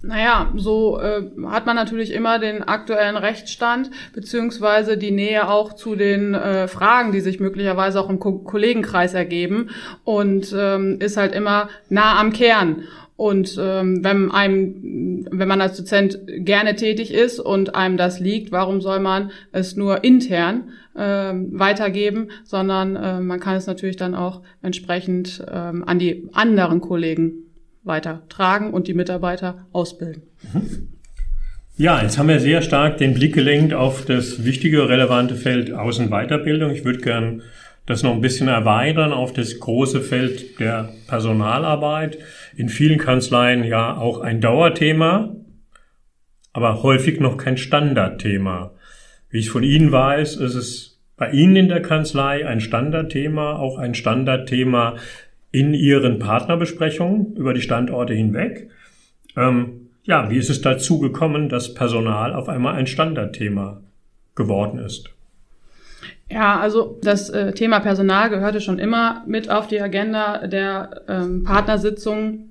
Naja, 0.00 0.52
so 0.54 1.00
äh, 1.00 1.22
hat 1.46 1.66
man 1.66 1.74
natürlich 1.74 2.12
immer 2.12 2.38
den 2.38 2.62
aktuellen 2.62 3.16
Rechtsstand 3.16 3.90
beziehungsweise 4.12 4.96
die 4.96 5.10
Nähe 5.10 5.48
auch 5.48 5.72
zu 5.72 5.96
den 5.96 6.34
äh, 6.34 6.68
Fragen, 6.68 7.10
die 7.10 7.20
sich 7.20 7.40
möglicherweise 7.40 8.00
auch 8.00 8.08
im 8.08 8.20
Ko 8.20 8.38
Kollegenkreis 8.38 9.14
ergeben 9.14 9.70
und 10.04 10.54
ähm, 10.56 10.98
ist 11.00 11.16
halt 11.16 11.34
immer 11.34 11.68
nah 11.88 12.20
am 12.20 12.32
Kern. 12.32 12.84
Und 13.16 13.58
ähm, 13.60 14.04
wenn 14.04 14.30
einem, 14.30 15.26
wenn 15.32 15.48
man 15.48 15.60
als 15.60 15.76
Dozent 15.76 16.20
gerne 16.28 16.76
tätig 16.76 17.12
ist 17.12 17.40
und 17.40 17.74
einem 17.74 17.96
das 17.96 18.20
liegt, 18.20 18.52
warum 18.52 18.80
soll 18.80 19.00
man 19.00 19.32
es 19.50 19.74
nur 19.74 20.04
intern 20.04 20.70
ähm, 20.96 21.58
weitergeben, 21.58 22.28
sondern 22.44 22.94
äh, 22.94 23.18
man 23.18 23.40
kann 23.40 23.56
es 23.56 23.66
natürlich 23.66 23.96
dann 23.96 24.14
auch 24.14 24.42
entsprechend 24.62 25.44
ähm, 25.52 25.82
an 25.84 25.98
die 25.98 26.28
anderen 26.32 26.80
Kollegen 26.80 27.47
weitertragen 27.88 28.72
und 28.72 28.86
die 28.86 28.94
Mitarbeiter 28.94 29.66
ausbilden. 29.72 30.22
Ja, 31.76 32.02
jetzt 32.02 32.18
haben 32.18 32.28
wir 32.28 32.40
sehr 32.40 32.62
stark 32.62 32.98
den 32.98 33.14
Blick 33.14 33.34
gelenkt 33.34 33.72
auf 33.72 34.04
das 34.04 34.44
wichtige, 34.44 34.88
relevante 34.88 35.36
Feld 35.36 35.72
Außenweiterbildung. 35.72 36.72
Ich 36.72 36.84
würde 36.84 37.00
gern 37.00 37.42
das 37.86 38.02
noch 38.02 38.12
ein 38.12 38.20
bisschen 38.20 38.48
erweitern 38.48 39.12
auf 39.12 39.32
das 39.32 39.58
große 39.60 40.02
Feld 40.02 40.60
der 40.60 40.92
Personalarbeit. 41.06 42.18
In 42.56 42.68
vielen 42.68 42.98
Kanzleien 42.98 43.64
ja 43.64 43.96
auch 43.96 44.20
ein 44.20 44.40
Dauerthema, 44.40 45.34
aber 46.52 46.82
häufig 46.82 47.20
noch 47.20 47.36
kein 47.36 47.56
Standardthema. 47.56 48.72
Wie 49.30 49.38
ich 49.38 49.50
von 49.50 49.62
Ihnen 49.62 49.92
weiß, 49.92 50.36
ist 50.36 50.54
es 50.54 51.00
bei 51.16 51.30
Ihnen 51.30 51.56
in 51.56 51.68
der 51.68 51.80
Kanzlei 51.80 52.46
ein 52.46 52.60
Standardthema, 52.60 53.56
auch 53.56 53.78
ein 53.78 53.94
Standardthema 53.94 54.96
in 55.50 55.74
Ihren 55.74 56.18
Partnerbesprechungen 56.18 57.34
über 57.36 57.54
die 57.54 57.60
Standorte 57.60 58.14
hinweg. 58.14 58.70
Ähm, 59.36 59.88
ja, 60.02 60.30
wie 60.30 60.38
ist 60.38 60.50
es 60.50 60.60
dazu 60.60 60.98
gekommen, 60.98 61.48
dass 61.48 61.74
Personal 61.74 62.34
auf 62.34 62.48
einmal 62.48 62.74
ein 62.74 62.86
Standardthema 62.86 63.80
geworden 64.34 64.78
ist? 64.78 65.10
Ja, 66.30 66.60
also 66.60 66.98
das 67.02 67.30
äh, 67.30 67.52
Thema 67.52 67.80
Personal 67.80 68.28
gehörte 68.30 68.60
schon 68.60 68.78
immer 68.78 69.24
mit 69.26 69.50
auf 69.50 69.66
die 69.66 69.80
Agenda 69.80 70.46
der 70.46 71.02
ähm, 71.08 71.44
Partnersitzungen 71.44 72.48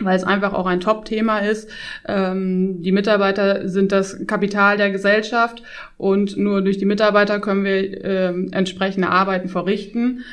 weil 0.00 0.16
es 0.16 0.24
einfach 0.24 0.52
auch 0.52 0.66
ein 0.66 0.80
Top-Thema 0.80 1.38
ist. 1.38 1.70
Ähm, 2.06 2.82
die 2.82 2.92
Mitarbeiter 2.92 3.68
sind 3.68 3.92
das 3.92 4.26
Kapital 4.26 4.76
der 4.76 4.90
Gesellschaft 4.90 5.62
und 5.96 6.36
nur 6.36 6.62
durch 6.62 6.78
die 6.78 6.84
Mitarbeiter 6.84 7.40
können 7.40 7.64
wir 7.64 8.04
ähm, 8.04 8.48
entsprechende 8.52 9.08
Arbeiten 9.08 9.48
verrichten. 9.48 10.24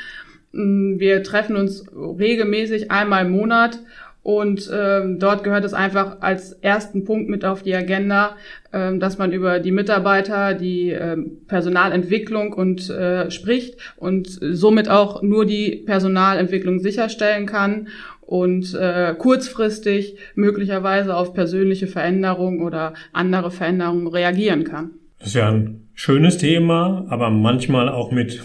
Mm, 0.52 1.00
wir 1.00 1.24
treffen 1.24 1.56
uns 1.56 1.86
regelmäßig 1.94 2.92
einmal 2.92 3.26
im 3.26 3.32
Monat 3.32 3.80
und 4.24 4.70
ähm, 4.72 5.18
dort 5.18 5.44
gehört 5.44 5.66
es 5.66 5.74
einfach 5.74 6.18
als 6.22 6.54
ersten 6.54 7.06
Punkt 7.06 7.28
mit 7.28 7.44
auf 7.44 7.64
die 7.64 7.76
Agenda, 7.76 8.36
ähm, 8.72 9.00
dass 9.00 9.18
man 9.18 9.32
über 9.32 9.60
die 9.60 9.72
Mitarbeiter, 9.72 10.54
die 10.54 10.90
ähm, 10.90 11.40
Personalentwicklung 11.48 12.54
und 12.54 12.88
äh, 12.92 13.32
spricht 13.32 13.78
und 13.98 14.28
somit 14.28 14.90
auch 14.90 15.24
nur 15.24 15.46
die 15.46 15.84
Personalentwicklung 15.88 16.80
sicherstellen 16.80 17.48
kann 17.48 17.88
und 18.22 18.76
äh, 18.76 19.16
kurzfristig 19.18 20.18
möglicherweise 20.36 21.16
auf 21.16 21.34
persönliche 21.34 21.88
Veränderungen 21.88 22.62
oder 22.62 22.94
andere 23.14 23.50
Veränderungen 23.50 24.06
reagieren 24.06 24.66
kann. 24.66 24.92
Das 25.18 25.30
ist 25.30 25.34
ja 25.34 25.50
ein 25.50 25.81
schönes 25.94 26.38
Thema, 26.38 27.06
aber 27.10 27.30
manchmal 27.30 27.90
auch 27.90 28.12
mit 28.12 28.42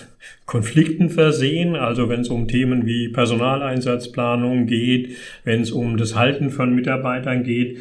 Konflikten 0.47 1.11
versehen. 1.11 1.77
Also 1.77 2.09
wenn 2.09 2.21
es 2.21 2.29
um 2.29 2.49
Themen 2.49 2.87
wie 2.87 3.09
Personaleinsatzplanung 3.09 4.67
geht, 4.67 5.17
wenn 5.45 5.61
es 5.61 5.73
um 5.73 5.97
das 5.97 6.15
Halten 6.15 6.51
von 6.51 6.75
Mitarbeitern 6.75 7.43
geht. 7.45 7.79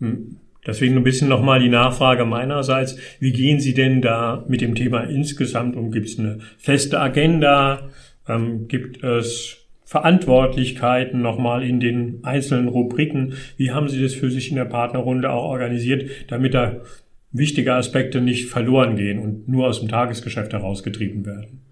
Hm, 0.00 0.36
deswegen 0.66 0.96
ein 0.96 1.04
bisschen 1.04 1.28
nochmal 1.28 1.60
die 1.60 1.68
Nachfrage 1.68 2.24
meinerseits. 2.24 2.98
Wie 3.20 3.32
gehen 3.32 3.60
Sie 3.60 3.74
denn 3.74 4.02
da 4.02 4.44
mit 4.48 4.60
dem 4.60 4.74
Thema 4.74 5.02
insgesamt 5.04 5.76
um? 5.76 5.90
Gibt 5.90 6.08
es 6.08 6.18
eine 6.18 6.38
feste 6.58 7.00
Agenda? 7.00 7.88
Ähm, 8.28 8.68
gibt 8.68 9.02
es 9.02 9.56
Verantwortlichkeiten 9.84 11.22
nochmal 11.22 11.62
in 11.62 11.80
den 11.80 12.18
einzelnen 12.22 12.68
Rubriken? 12.68 13.34
Wie 13.56 13.70
haben 13.70 13.88
Sie 13.88 14.02
das 14.02 14.12
für 14.12 14.30
sich 14.30 14.50
in 14.50 14.56
der 14.56 14.66
Partnerrunde 14.66 15.30
auch 15.30 15.44
organisiert, 15.44 16.10
damit 16.28 16.52
da 16.52 16.82
wichtige 17.30 17.74
Aspekte 17.74 18.20
nicht 18.20 18.48
verloren 18.48 18.96
gehen 18.96 19.18
und 19.18 19.48
nur 19.48 19.66
aus 19.66 19.80
dem 19.80 19.88
Tagesgeschäft 19.88 20.52
herausgetrieben 20.52 21.26
werden. 21.26 21.62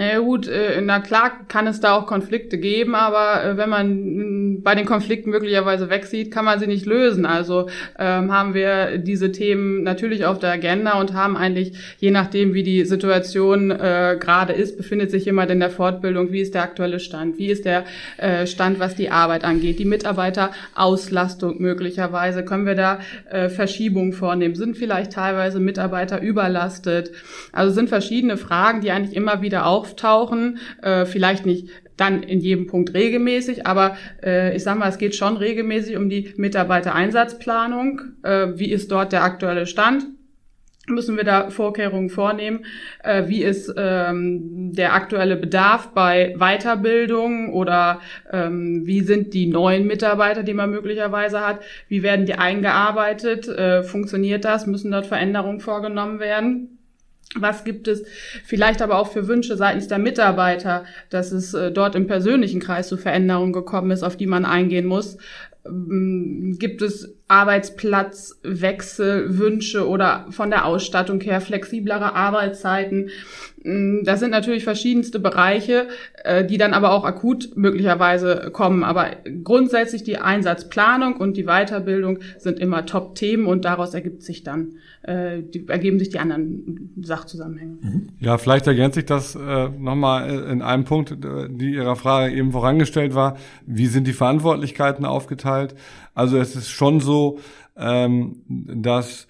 Ja 0.00 0.18
gut, 0.18 0.48
äh, 0.48 0.80
na 0.80 1.00
klar 1.00 1.46
kann 1.48 1.66
es 1.66 1.80
da 1.80 1.92
auch 1.92 2.06
Konflikte 2.06 2.56
geben, 2.56 2.94
aber 2.94 3.44
äh, 3.44 3.56
wenn 3.58 3.68
man 3.68 4.54
mm, 4.54 4.62
bei 4.62 4.74
den 4.74 4.86
Konflikten 4.86 5.28
möglicherweise 5.28 5.90
wegsieht, 5.90 6.30
kann 6.30 6.46
man 6.46 6.58
sie 6.58 6.66
nicht 6.66 6.86
lösen. 6.86 7.26
Also 7.26 7.68
ähm, 7.98 8.32
haben 8.32 8.54
wir 8.54 8.96
diese 8.96 9.30
Themen 9.30 9.82
natürlich 9.82 10.24
auf 10.24 10.38
der 10.38 10.52
Agenda 10.52 10.98
und 10.98 11.12
haben 11.12 11.36
eigentlich, 11.36 11.74
je 11.98 12.10
nachdem 12.10 12.54
wie 12.54 12.62
die 12.62 12.86
Situation 12.86 13.70
äh, 13.70 14.16
gerade 14.18 14.54
ist, 14.54 14.78
befindet 14.78 15.10
sich 15.10 15.26
jemand 15.26 15.50
in 15.50 15.60
der 15.60 15.68
Fortbildung, 15.68 16.32
wie 16.32 16.40
ist 16.40 16.54
der 16.54 16.62
aktuelle 16.62 16.98
Stand, 16.98 17.36
wie 17.36 17.50
ist 17.50 17.66
der 17.66 17.84
äh, 18.16 18.46
Stand, 18.46 18.80
was 18.80 18.94
die 18.94 19.10
Arbeit 19.10 19.44
angeht, 19.44 19.78
die 19.78 19.84
Mitarbeiterauslastung 19.84 21.60
möglicherweise, 21.60 22.42
können 22.42 22.64
wir 22.64 22.74
da 22.74 23.00
äh, 23.28 23.50
Verschiebungen 23.50 24.14
vornehmen, 24.14 24.54
sind 24.54 24.78
vielleicht 24.78 25.12
teilweise 25.12 25.60
Mitarbeiter 25.60 26.22
überlastet. 26.22 27.10
Also 27.52 27.74
sind 27.74 27.90
verschiedene 27.90 28.38
Fragen, 28.38 28.80
die 28.80 28.92
eigentlich 28.92 29.14
immer 29.14 29.42
wieder 29.42 29.66
auch 29.66 29.89
auftauchen, 29.90 30.58
äh, 30.82 31.04
vielleicht 31.04 31.46
nicht 31.46 31.68
dann 31.96 32.22
in 32.22 32.40
jedem 32.40 32.66
Punkt 32.66 32.94
regelmäßig, 32.94 33.66
aber 33.66 33.96
äh, 34.22 34.56
ich 34.56 34.62
sage 34.62 34.78
mal, 34.78 34.88
es 34.88 34.98
geht 34.98 35.14
schon 35.14 35.36
regelmäßig 35.36 35.96
um 35.96 36.08
die 36.08 36.32
Mitarbeitereinsatzplanung. 36.36 38.00
Äh, 38.22 38.48
wie 38.54 38.70
ist 38.70 38.90
dort 38.90 39.12
der 39.12 39.22
aktuelle 39.22 39.66
Stand? 39.66 40.06
Müssen 40.88 41.16
wir 41.16 41.24
da 41.24 41.50
Vorkehrungen 41.50 42.08
vornehmen? 42.08 42.64
Äh, 43.04 43.28
wie 43.28 43.42
ist 43.42 43.72
ähm, 43.76 44.72
der 44.72 44.94
aktuelle 44.94 45.36
Bedarf 45.36 45.88
bei 45.88 46.34
Weiterbildung 46.38 47.52
oder 47.52 48.00
ähm, 48.32 48.86
wie 48.86 49.02
sind 49.02 49.34
die 49.34 49.46
neuen 49.46 49.86
Mitarbeiter, 49.86 50.42
die 50.42 50.54
man 50.54 50.70
möglicherweise 50.70 51.46
hat? 51.46 51.60
Wie 51.88 52.02
werden 52.02 52.24
die 52.24 52.34
eingearbeitet? 52.34 53.46
Äh, 53.46 53.82
funktioniert 53.82 54.46
das? 54.46 54.66
Müssen 54.66 54.90
dort 54.90 55.06
Veränderungen 55.06 55.60
vorgenommen 55.60 56.18
werden? 56.18 56.79
Was 57.36 57.62
gibt 57.62 57.86
es 57.86 58.04
vielleicht 58.44 58.82
aber 58.82 58.98
auch 58.98 59.12
für 59.12 59.28
Wünsche 59.28 59.56
seitens 59.56 59.86
der 59.86 59.98
Mitarbeiter, 59.98 60.84
dass 61.10 61.30
es 61.30 61.54
äh, 61.54 61.70
dort 61.70 61.94
im 61.94 62.08
persönlichen 62.08 62.60
Kreis 62.60 62.88
zu 62.88 62.96
Veränderungen 62.96 63.52
gekommen 63.52 63.92
ist, 63.92 64.02
auf 64.02 64.16
die 64.16 64.26
man 64.26 64.44
eingehen 64.44 64.86
muss? 64.86 65.16
Ähm, 65.64 66.56
gibt 66.58 66.82
es 66.82 67.14
Arbeitsplatzwechselwünsche 67.30 69.88
oder 69.88 70.26
von 70.30 70.50
der 70.50 70.66
Ausstattung 70.66 71.20
her 71.20 71.40
flexiblere 71.40 72.16
Arbeitszeiten. 72.16 73.10
Mm, 73.62 74.02
das 74.04 74.18
sind 74.18 74.30
natürlich 74.30 74.64
verschiedenste 74.64 75.20
Bereiche, 75.20 75.86
äh, 76.24 76.44
die 76.44 76.58
dann 76.58 76.74
aber 76.74 76.90
auch 76.90 77.04
akut 77.04 77.56
möglicherweise 77.56 78.50
kommen. 78.52 78.82
Aber 78.82 79.10
grundsätzlich 79.44 80.02
die 80.02 80.18
Einsatzplanung 80.18 81.18
und 81.18 81.36
die 81.36 81.44
Weiterbildung 81.44 82.18
sind 82.38 82.58
immer 82.58 82.84
Top-Themen 82.84 83.46
und 83.46 83.64
daraus 83.64 83.94
ergibt 83.94 84.24
sich 84.24 84.42
dann, 84.42 84.72
äh, 85.02 85.42
die, 85.42 85.68
ergeben 85.68 86.00
sich 86.00 86.08
die 86.08 86.18
anderen 86.18 86.90
Sachzusammenhänge. 87.00 87.78
Mhm. 87.80 88.08
Ja, 88.18 88.38
vielleicht 88.38 88.66
ergänzt 88.66 88.96
sich 88.96 89.06
das 89.06 89.36
äh, 89.36 89.68
nochmal 89.68 90.28
in 90.50 90.62
einem 90.62 90.82
Punkt, 90.82 91.16
die 91.48 91.74
Ihrer 91.74 91.94
Frage 91.94 92.34
eben 92.34 92.50
vorangestellt 92.50 93.14
war. 93.14 93.36
Wie 93.66 93.86
sind 93.86 94.08
die 94.08 94.14
Verantwortlichkeiten 94.14 95.04
aufgeteilt? 95.04 95.76
Also 96.14 96.38
es 96.38 96.56
ist 96.56 96.68
schon 96.70 97.00
so, 97.00 97.38
ähm, 97.76 98.42
dass 98.46 99.26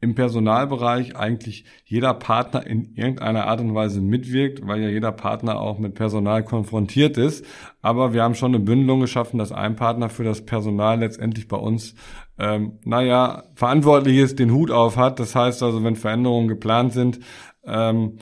im 0.00 0.14
Personalbereich 0.14 1.14
eigentlich 1.16 1.64
jeder 1.84 2.14
Partner 2.14 2.66
in 2.66 2.94
irgendeiner 2.94 3.46
Art 3.46 3.60
und 3.60 3.74
Weise 3.74 4.00
mitwirkt, 4.00 4.66
weil 4.66 4.80
ja 4.80 4.88
jeder 4.88 5.12
Partner 5.12 5.60
auch 5.60 5.78
mit 5.78 5.94
Personal 5.94 6.42
konfrontiert 6.42 7.18
ist. 7.18 7.44
Aber 7.82 8.14
wir 8.14 8.22
haben 8.22 8.34
schon 8.34 8.54
eine 8.54 8.64
Bündelung 8.64 9.00
geschaffen, 9.00 9.38
dass 9.38 9.52
ein 9.52 9.76
Partner 9.76 10.08
für 10.08 10.24
das 10.24 10.46
Personal 10.46 11.00
letztendlich 11.00 11.48
bei 11.48 11.58
uns, 11.58 11.94
ähm, 12.38 12.78
naja, 12.84 13.44
verantwortlich 13.54 14.16
ist, 14.16 14.38
den 14.38 14.52
Hut 14.52 14.70
auf 14.70 14.96
hat. 14.96 15.20
Das 15.20 15.34
heißt 15.34 15.62
also, 15.62 15.84
wenn 15.84 15.96
Veränderungen 15.96 16.48
geplant 16.48 16.94
sind, 16.94 17.20
ähm, 17.66 18.16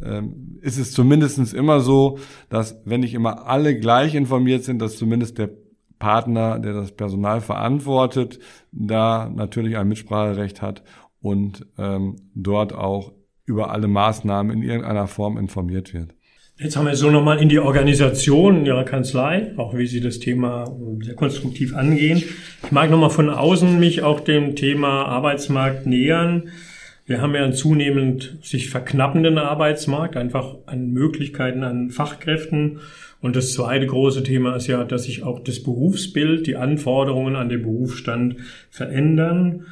ähm, 0.00 0.58
ist 0.60 0.78
es 0.78 0.92
zumindestens 0.92 1.52
immer 1.52 1.80
so, 1.80 2.18
dass 2.48 2.80
wenn 2.84 3.00
nicht 3.00 3.14
immer 3.14 3.46
alle 3.46 3.78
gleich 3.78 4.14
informiert 4.14 4.62
sind, 4.62 4.80
dass 4.80 4.96
zumindest 4.96 5.38
der 5.38 5.50
Partner, 6.02 6.58
der 6.58 6.72
das 6.72 6.90
Personal 6.90 7.40
verantwortet, 7.40 8.40
da 8.72 9.30
natürlich 9.32 9.76
ein 9.76 9.86
Mitspracherecht 9.86 10.60
hat 10.60 10.82
und 11.20 11.64
ähm, 11.78 12.16
dort 12.34 12.74
auch 12.74 13.12
über 13.44 13.70
alle 13.70 13.86
Maßnahmen 13.86 14.52
in 14.56 14.64
irgendeiner 14.64 15.06
Form 15.06 15.38
informiert 15.38 15.94
wird. 15.94 16.12
Jetzt 16.58 16.76
haben 16.76 16.86
wir 16.86 16.96
so 16.96 17.08
nochmal 17.08 17.40
in 17.40 17.48
die 17.48 17.60
Organisation 17.60 18.66
Ihrer 18.66 18.82
Kanzlei, 18.82 19.52
auch 19.56 19.76
wie 19.76 19.86
Sie 19.86 20.00
das 20.00 20.18
Thema 20.18 20.76
sehr 21.02 21.14
konstruktiv 21.14 21.76
angehen. 21.76 22.24
Ich 22.64 22.72
mag 22.72 22.90
nochmal 22.90 23.10
von 23.10 23.30
außen 23.30 23.78
mich 23.78 24.02
auch 24.02 24.18
dem 24.18 24.56
Thema 24.56 25.04
Arbeitsmarkt 25.06 25.86
nähern. 25.86 26.50
Wir 27.04 27.20
haben 27.20 27.34
ja 27.34 27.42
einen 27.42 27.52
zunehmend 27.52 28.38
sich 28.42 28.70
verknappenden 28.70 29.38
Arbeitsmarkt, 29.38 30.16
einfach 30.16 30.54
an 30.66 30.92
Möglichkeiten, 30.92 31.64
an 31.64 31.90
Fachkräften. 31.90 32.78
Und 33.20 33.34
das 33.34 33.52
zweite 33.52 33.86
große 33.86 34.22
Thema 34.22 34.56
ist 34.56 34.68
ja, 34.68 34.84
dass 34.84 35.04
sich 35.04 35.22
auch 35.24 35.40
das 35.40 35.62
Berufsbild, 35.62 36.46
die 36.46 36.56
Anforderungen 36.56 37.34
an 37.34 37.48
den 37.48 37.62
Berufsstand 37.62 38.36
verändern. 38.70 39.66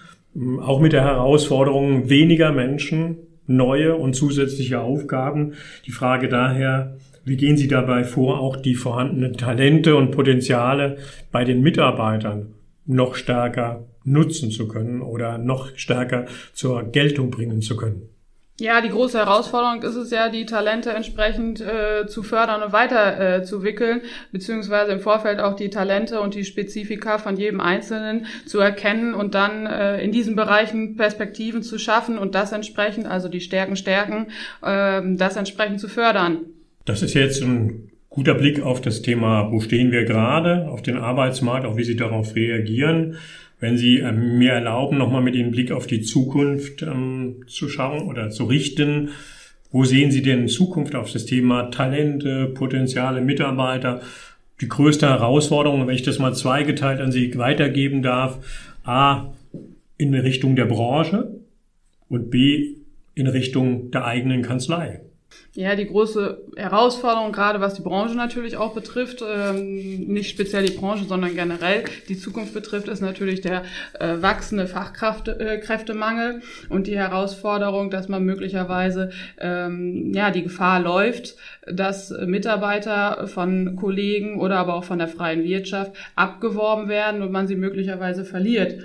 Auch 0.60 0.80
mit 0.80 0.92
der 0.92 1.04
Herausforderung 1.04 2.08
weniger 2.08 2.52
Menschen, 2.52 3.18
neue 3.46 3.96
und 3.96 4.14
zusätzliche 4.14 4.80
Aufgaben. 4.80 5.54
Die 5.86 5.92
Frage 5.92 6.28
daher, 6.28 6.96
wie 7.24 7.36
gehen 7.36 7.56
Sie 7.56 7.68
dabei 7.68 8.04
vor, 8.04 8.40
auch 8.40 8.56
die 8.56 8.74
vorhandenen 8.74 9.34
Talente 9.34 9.94
und 9.94 10.10
Potenziale 10.10 10.98
bei 11.30 11.44
den 11.44 11.60
Mitarbeitern 11.60 12.54
noch 12.86 13.14
stärker 13.14 13.84
nutzen 14.04 14.50
zu 14.50 14.68
können 14.68 15.02
oder 15.02 15.38
noch 15.38 15.76
stärker 15.76 16.26
zur 16.52 16.84
Geltung 16.84 17.30
bringen 17.30 17.62
zu 17.62 17.76
können? 17.76 18.08
Ja, 18.60 18.82
die 18.82 18.90
große 18.90 19.16
Herausforderung 19.16 19.82
ist 19.82 19.94
es 19.94 20.10
ja, 20.10 20.28
die 20.28 20.44
Talente 20.44 20.90
entsprechend 20.90 21.62
äh, 21.62 22.06
zu 22.06 22.22
fördern 22.22 22.62
und 22.62 22.74
weiterzuwickeln, 22.74 24.00
äh, 24.00 24.02
beziehungsweise 24.32 24.92
im 24.92 25.00
Vorfeld 25.00 25.40
auch 25.40 25.56
die 25.56 25.70
Talente 25.70 26.20
und 26.20 26.34
die 26.34 26.44
Spezifika 26.44 27.16
von 27.16 27.38
jedem 27.38 27.60
Einzelnen 27.60 28.26
zu 28.44 28.60
erkennen 28.60 29.14
und 29.14 29.34
dann 29.34 29.64
äh, 29.66 30.02
in 30.02 30.12
diesen 30.12 30.36
Bereichen 30.36 30.96
Perspektiven 30.96 31.62
zu 31.62 31.78
schaffen 31.78 32.18
und 32.18 32.34
das 32.34 32.52
entsprechend, 32.52 33.06
also 33.06 33.30
die 33.30 33.40
Stärken 33.40 33.76
stärken, 33.76 34.26
äh, 34.62 35.00
das 35.16 35.36
entsprechend 35.36 35.80
zu 35.80 35.88
fördern. 35.88 36.40
Das 36.84 37.00
ist 37.00 37.14
jetzt 37.14 37.42
ein 37.42 37.90
guter 38.10 38.34
Blick 38.34 38.60
auf 38.60 38.82
das 38.82 39.00
Thema, 39.00 39.50
wo 39.50 39.60
stehen 39.60 39.90
wir 39.90 40.04
gerade, 40.04 40.68
auf 40.68 40.82
den 40.82 40.98
Arbeitsmarkt, 40.98 41.64
auch 41.64 41.78
wie 41.78 41.84
Sie 41.84 41.96
darauf 41.96 42.34
reagieren. 42.34 43.16
Wenn 43.60 43.76
Sie 43.76 43.98
ähm, 43.98 44.38
mir 44.38 44.52
erlauben, 44.52 44.98
nochmal 44.98 45.22
mit 45.22 45.34
dem 45.34 45.50
Blick 45.50 45.70
auf 45.70 45.86
die 45.86 46.00
Zukunft 46.00 46.82
ähm, 46.82 47.44
zu 47.46 47.68
schauen 47.68 48.08
oder 48.08 48.30
zu 48.30 48.44
richten, 48.44 49.10
wo 49.70 49.84
sehen 49.84 50.10
Sie 50.10 50.22
denn 50.22 50.42
in 50.42 50.48
Zukunft 50.48 50.96
auf 50.96 51.12
das 51.12 51.26
Thema 51.26 51.70
Talente, 51.70 52.46
Potenziale, 52.46 53.20
Mitarbeiter? 53.20 54.00
Die 54.60 54.68
größte 54.68 55.08
Herausforderung, 55.08 55.86
wenn 55.86 55.94
ich 55.94 56.02
das 56.02 56.18
mal 56.18 56.34
zweigeteilt 56.34 57.00
an 57.00 57.12
Sie 57.12 57.36
weitergeben 57.38 58.02
darf, 58.02 58.38
A, 58.82 59.32
in 59.96 60.14
Richtung 60.14 60.56
der 60.56 60.64
Branche 60.64 61.28
und 62.08 62.30
B, 62.30 62.76
in 63.14 63.26
Richtung 63.26 63.90
der 63.90 64.06
eigenen 64.06 64.42
Kanzlei. 64.42 65.02
Ja, 65.54 65.74
die 65.74 65.86
große 65.86 66.42
Herausforderung, 66.56 67.32
gerade 67.32 67.60
was 67.60 67.74
die 67.74 67.82
Branche 67.82 68.14
natürlich 68.14 68.56
auch 68.56 68.72
betrifft, 68.72 69.22
ähm, 69.26 70.06
nicht 70.06 70.30
speziell 70.30 70.64
die 70.64 70.76
Branche, 70.76 71.04
sondern 71.04 71.34
generell 71.34 71.84
die 72.08 72.16
Zukunft 72.16 72.54
betrifft, 72.54 72.86
ist 72.86 73.00
natürlich 73.00 73.40
der 73.40 73.64
äh, 73.98 74.22
wachsende 74.22 74.68
Fachkräftemangel 74.68 76.40
äh, 76.40 76.72
und 76.72 76.86
die 76.86 76.96
Herausforderung, 76.96 77.90
dass 77.90 78.08
man 78.08 78.24
möglicherweise 78.24 79.10
ähm, 79.38 80.12
ja 80.14 80.30
die 80.30 80.44
Gefahr 80.44 80.78
läuft, 80.80 81.34
dass 81.66 82.10
Mitarbeiter 82.10 83.26
von 83.26 83.74
Kollegen 83.74 84.40
oder 84.40 84.58
aber 84.58 84.74
auch 84.74 84.84
von 84.84 84.98
der 84.98 85.08
freien 85.08 85.42
Wirtschaft 85.42 85.92
abgeworben 86.14 86.88
werden 86.88 87.22
und 87.22 87.32
man 87.32 87.48
sie 87.48 87.56
möglicherweise 87.56 88.24
verliert. 88.24 88.84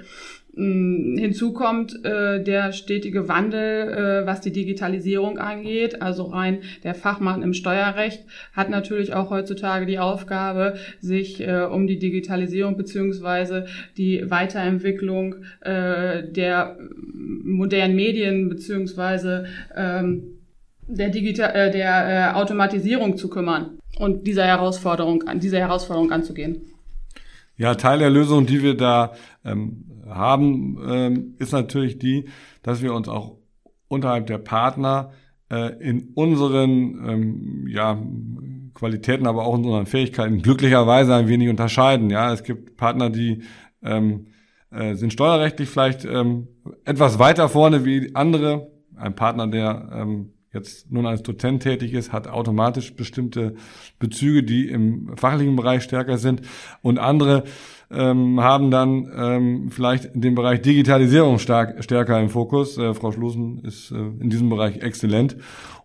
Mm, 0.56 1.18
hinzu 1.18 1.52
kommt 1.52 2.06
äh, 2.06 2.42
der 2.42 2.72
stetige 2.72 3.28
Wandel, 3.28 4.24
äh, 4.24 4.26
was 4.26 4.40
die 4.40 4.54
Digitalisierung 4.54 5.38
angeht. 5.38 6.02
Also 6.02 6.24
rein 6.24 6.60
der 6.84 6.96
Fachmann 6.96 7.42
im 7.42 7.54
Steuerrecht 7.54 8.24
hat 8.54 8.70
natürlich 8.70 9.14
auch 9.14 9.30
heutzutage 9.32 9.86
die 9.86 10.00
Aufgabe, 10.00 10.76
sich 11.02 11.46
äh, 11.46 11.64
um 11.64 11.88
die 11.88 12.00
Digitalisierung 12.00 12.78
beziehungsweise 12.78 13.66
die 13.98 14.30
Weiterentwicklung 14.30 15.36
äh, 15.60 16.24
der 16.32 16.78
modernen 17.14 17.96
Medien 17.96 18.48
beziehungsweise 18.48 19.46
ähm, 19.76 20.40
der, 20.88 21.10
Digital 21.10 21.54
äh, 21.54 21.72
der 21.72 22.32
äh, 22.32 22.36
Automatisierung 22.36 23.18
zu 23.18 23.30
kümmern 23.30 23.80
und 24.00 24.26
dieser 24.26 24.46
Herausforderung, 24.46 25.24
dieser 25.42 25.60
Herausforderung 25.60 26.12
anzugehen. 26.12 26.75
Ja, 27.58 27.76
Teil 27.76 28.00
der 28.00 28.10
Lösung, 28.10 28.46
die 28.46 28.62
wir 28.62 28.76
da 28.76 29.14
ähm, 29.44 29.86
haben, 30.08 30.78
ähm, 30.88 31.36
ist 31.40 31.54
natürlich 31.54 32.00
die, 32.00 32.26
dass 32.64 32.82
wir 32.82 32.94
uns 32.94 33.08
auch 33.08 33.38
unterhalb 33.88 34.28
der 34.28 34.40
Partner 34.40 35.12
äh, 35.50 35.74
in 35.80 36.10
unseren 36.16 37.08
ähm, 37.08 37.68
ja, 37.68 37.98
Qualitäten, 38.74 39.28
aber 39.28 39.46
auch 39.46 39.56
in 39.58 39.66
unseren 39.66 39.86
Fähigkeiten 39.86 40.42
glücklicherweise 40.42 41.16
ein 41.16 41.28
wenig 41.28 41.50
unterscheiden. 41.50 42.10
Ja, 42.10 42.34
es 42.34 42.44
gibt 42.44 42.78
Partner, 42.78 43.10
die 43.10 43.44
ähm, 43.82 44.28
äh, 44.72 44.96
sind 44.96 45.14
steuerrechtlich 45.14 45.70
vielleicht 45.70 46.06
ähm, 46.06 46.48
etwas 46.84 47.20
weiter 47.20 47.48
vorne 47.50 47.86
wie 47.86 48.14
andere. 48.16 48.72
Ein 48.98 49.16
Partner, 49.16 49.48
der 49.48 49.90
ähm, 49.94 50.34
jetzt 50.56 50.92
nun 50.92 51.06
als 51.06 51.22
Dozent 51.22 51.64
tätig 51.64 51.94
ist, 51.94 52.12
hat 52.12 52.28
automatisch 52.28 52.96
bestimmte 52.96 53.56
Bezüge, 54.00 54.44
die 54.44 54.70
im 54.70 55.16
fachlichen 55.16 55.56
Bereich 55.56 55.84
stärker 55.84 56.18
sind 56.18 56.42
und 56.82 56.98
andere 56.98 57.44
ähm, 57.92 58.42
haben 58.42 58.72
dann 58.72 59.12
ähm, 59.16 59.70
vielleicht 59.70 60.10
den 60.14 60.34
Bereich 60.36 60.62
Digitalisierung 60.62 61.38
stark, 61.38 61.84
stärker 61.84 62.20
im 62.20 62.30
Fokus. 62.30 62.78
Äh, 62.78 62.94
Frau 62.94 63.12
Schlusen 63.12 63.60
ist 63.64 63.92
äh, 63.92 63.96
in 63.96 64.30
diesem 64.30 64.50
Bereich 64.50 64.78
exzellent 64.78 65.38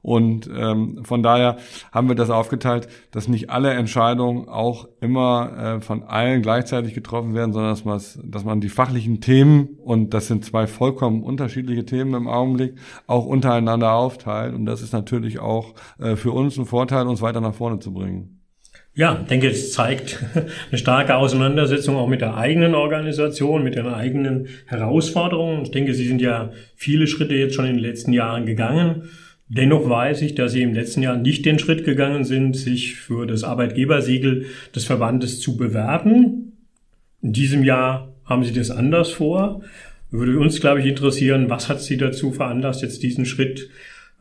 und 0.02 0.48
ähm, 0.54 1.04
von 1.04 1.22
daher 1.22 1.58
haben 1.92 2.08
wir 2.08 2.14
das 2.14 2.30
aufgeteilt, 2.30 2.88
dass 3.10 3.28
nicht 3.28 3.50
alle 3.50 3.70
Entscheidungen 3.70 4.48
auch 4.48 4.88
immer 5.00 5.76
äh, 5.76 5.80
von 5.80 6.02
allen 6.02 6.42
gleichzeitig 6.42 6.94
getroffen 6.94 7.34
werden, 7.34 7.52
sondern 7.52 7.76
dass, 7.84 8.18
dass 8.22 8.44
man 8.44 8.60
die 8.60 8.68
fachlichen 8.68 9.20
Themen, 9.20 9.78
und 9.82 10.14
das 10.14 10.26
sind 10.26 10.44
zwei 10.44 10.66
vollkommen 10.66 11.22
unterschiedliche 11.22 11.84
Themen 11.84 12.14
im 12.14 12.28
Augenblick, 12.28 12.74
auch 13.06 13.26
untereinander 13.26 13.92
aufteilt. 13.92 14.54
Und 14.54 14.66
das 14.66 14.82
ist 14.82 14.92
natürlich 14.92 15.38
auch 15.38 15.74
äh, 15.98 16.16
für 16.16 16.32
uns 16.32 16.58
ein 16.58 16.66
Vorteil, 16.66 17.06
uns 17.06 17.20
weiter 17.20 17.40
nach 17.40 17.54
vorne 17.54 17.78
zu 17.78 17.92
bringen. 17.92 18.40
Ja, 18.94 19.20
ich 19.22 19.28
denke, 19.28 19.48
es 19.48 19.72
zeigt 19.72 20.18
eine 20.70 20.78
starke 20.78 21.14
Auseinandersetzung 21.14 21.96
auch 21.96 22.08
mit 22.08 22.22
der 22.22 22.36
eigenen 22.36 22.74
Organisation, 22.74 23.62
mit 23.62 23.76
den 23.76 23.86
eigenen 23.86 24.48
Herausforderungen. 24.66 25.62
Ich 25.62 25.70
denke, 25.70 25.94
Sie 25.94 26.06
sind 26.06 26.20
ja 26.20 26.50
viele 26.74 27.06
Schritte 27.06 27.34
jetzt 27.34 27.54
schon 27.54 27.66
in 27.66 27.76
den 27.76 27.82
letzten 27.84 28.12
Jahren 28.12 28.46
gegangen. 28.46 29.08
Dennoch 29.52 29.88
weiß 29.88 30.22
ich, 30.22 30.36
dass 30.36 30.52
Sie 30.52 30.62
im 30.62 30.74
letzten 30.74 31.02
Jahr 31.02 31.16
nicht 31.16 31.44
den 31.44 31.58
Schritt 31.58 31.84
gegangen 31.84 32.22
sind, 32.22 32.56
sich 32.56 32.94
für 32.94 33.26
das 33.26 33.42
Arbeitgebersiegel 33.42 34.46
des 34.76 34.84
Verbandes 34.84 35.40
zu 35.40 35.56
bewerben. 35.56 36.52
In 37.20 37.32
diesem 37.32 37.64
Jahr 37.64 38.14
haben 38.24 38.44
Sie 38.44 38.52
das 38.52 38.70
anders 38.70 39.10
vor. 39.10 39.62
Würde 40.12 40.38
uns, 40.38 40.60
glaube 40.60 40.78
ich, 40.78 40.86
interessieren, 40.86 41.50
was 41.50 41.68
hat 41.68 41.82
Sie 41.82 41.96
dazu 41.96 42.30
veranlasst, 42.30 42.82
jetzt 42.82 43.02
diesen 43.02 43.26
Schritt 43.26 43.70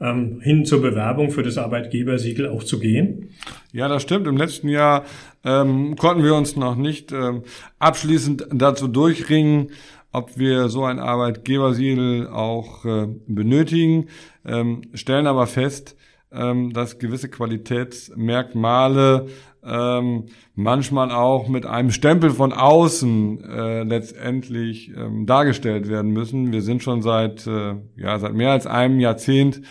ähm, 0.01 0.41
hin 0.41 0.65
zur 0.65 0.81
Bewerbung 0.81 1.29
für 1.29 1.43
das 1.43 1.59
Arbeitgebersiegel 1.59 2.47
auch 2.47 2.63
zu 2.63 2.79
gehen? 2.79 3.29
Ja, 3.71 3.87
das 3.87 4.01
stimmt. 4.01 4.25
Im 4.25 4.35
letzten 4.35 4.67
Jahr 4.67 5.05
ähm, 5.45 5.95
konnten 5.95 6.23
wir 6.23 6.33
uns 6.33 6.55
noch 6.55 6.75
nicht 6.75 7.11
ähm, 7.11 7.43
abschließend 7.77 8.47
dazu 8.51 8.87
durchringen, 8.87 9.69
ob 10.12 10.38
wir 10.38 10.69
so 10.69 10.86
ein 10.86 11.00
Arbeitgebersiegel 11.00 12.28
auch 12.28 12.86
äh, 12.86 13.08
benötigen, 13.28 14.08
ähm, 14.45 14.82
stellen 14.93 15.28
aber 15.28 15.48
fest, 15.48 15.95
ähm, 16.32 16.74
dass 16.74 17.00
gewisse 17.00 17.30
Qualitätsmerkmale 17.30 19.28
ähm, 19.63 20.26
manchmal 20.56 21.12
auch 21.12 21.48
mit 21.48 21.65
einem 21.65 21.91
Stempel 21.91 22.32
von 22.32 22.54
außen 22.54 23.43
äh, 23.43 23.84
letztendlich 23.84 24.91
ähm, 24.95 25.26
dargestellt 25.26 25.89
werden 25.89 26.12
müssen. 26.12 26.52
Wir 26.52 26.62
sind 26.62 26.82
schon 26.82 27.02
seit 27.02 27.45
äh, 27.45 27.76
ja 27.98 28.19
seit 28.19 28.34
mehr 28.34 28.52
als 28.52 28.67
einem 28.67 29.00
Jahrzehnt 29.00 29.62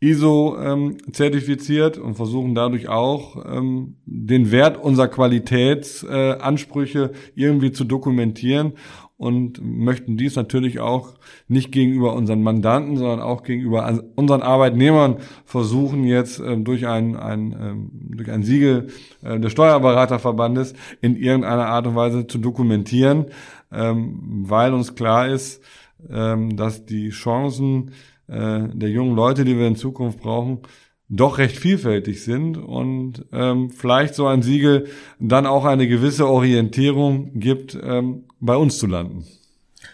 ISO 0.00 0.56
ähm, 0.60 0.98
zertifiziert 1.12 1.98
und 1.98 2.14
versuchen 2.14 2.54
dadurch 2.54 2.88
auch 2.88 3.44
ähm, 3.44 3.96
den 4.06 4.52
Wert 4.52 4.82
unserer 4.82 5.08
Qualitätsansprüche 5.08 7.04
äh, 7.04 7.10
irgendwie 7.34 7.72
zu 7.72 7.84
dokumentieren 7.84 8.74
und 9.18 9.60
möchten 9.60 10.16
dies 10.16 10.36
natürlich 10.36 10.78
auch 10.78 11.14
nicht 11.48 11.72
gegenüber 11.72 12.14
unseren 12.14 12.40
Mandanten, 12.40 12.96
sondern 12.96 13.20
auch 13.20 13.42
gegenüber 13.42 14.00
unseren 14.14 14.42
Arbeitnehmern 14.42 15.16
versuchen 15.44 16.04
jetzt 16.04 16.38
äh, 16.38 16.56
durch 16.56 16.86
ein, 16.86 17.16
ein 17.16 17.56
ähm, 17.60 17.90
durch 18.16 18.30
ein 18.30 18.44
Siegel 18.44 18.86
äh, 19.24 19.40
des 19.40 19.50
Steuerberaterverbandes 19.50 20.74
in 21.00 21.16
irgendeiner 21.16 21.66
Art 21.66 21.88
und 21.88 21.96
Weise 21.96 22.28
zu 22.28 22.38
dokumentieren, 22.38 23.26
ähm, 23.72 24.44
weil 24.46 24.72
uns 24.72 24.94
klar 24.94 25.26
ist, 25.26 25.64
ähm, 26.08 26.56
dass 26.56 26.86
die 26.86 27.10
Chancen 27.10 27.90
äh, 28.28 28.68
der 28.72 28.88
jungen 28.90 29.16
Leute, 29.16 29.44
die 29.44 29.58
wir 29.58 29.66
in 29.66 29.76
Zukunft 29.76 30.20
brauchen, 30.20 30.60
doch 31.08 31.38
recht 31.38 31.56
vielfältig 31.56 32.22
sind 32.22 32.58
und 32.58 33.24
ähm, 33.32 33.70
vielleicht 33.70 34.14
so 34.14 34.26
ein 34.26 34.42
Siegel 34.42 34.86
dann 35.18 35.46
auch 35.46 35.64
eine 35.64 35.88
gewisse 35.88 36.28
Orientierung 36.28 37.38
gibt, 37.40 37.78
ähm, 37.82 38.24
bei 38.40 38.56
uns 38.56 38.78
zu 38.78 38.86
landen. 38.86 39.24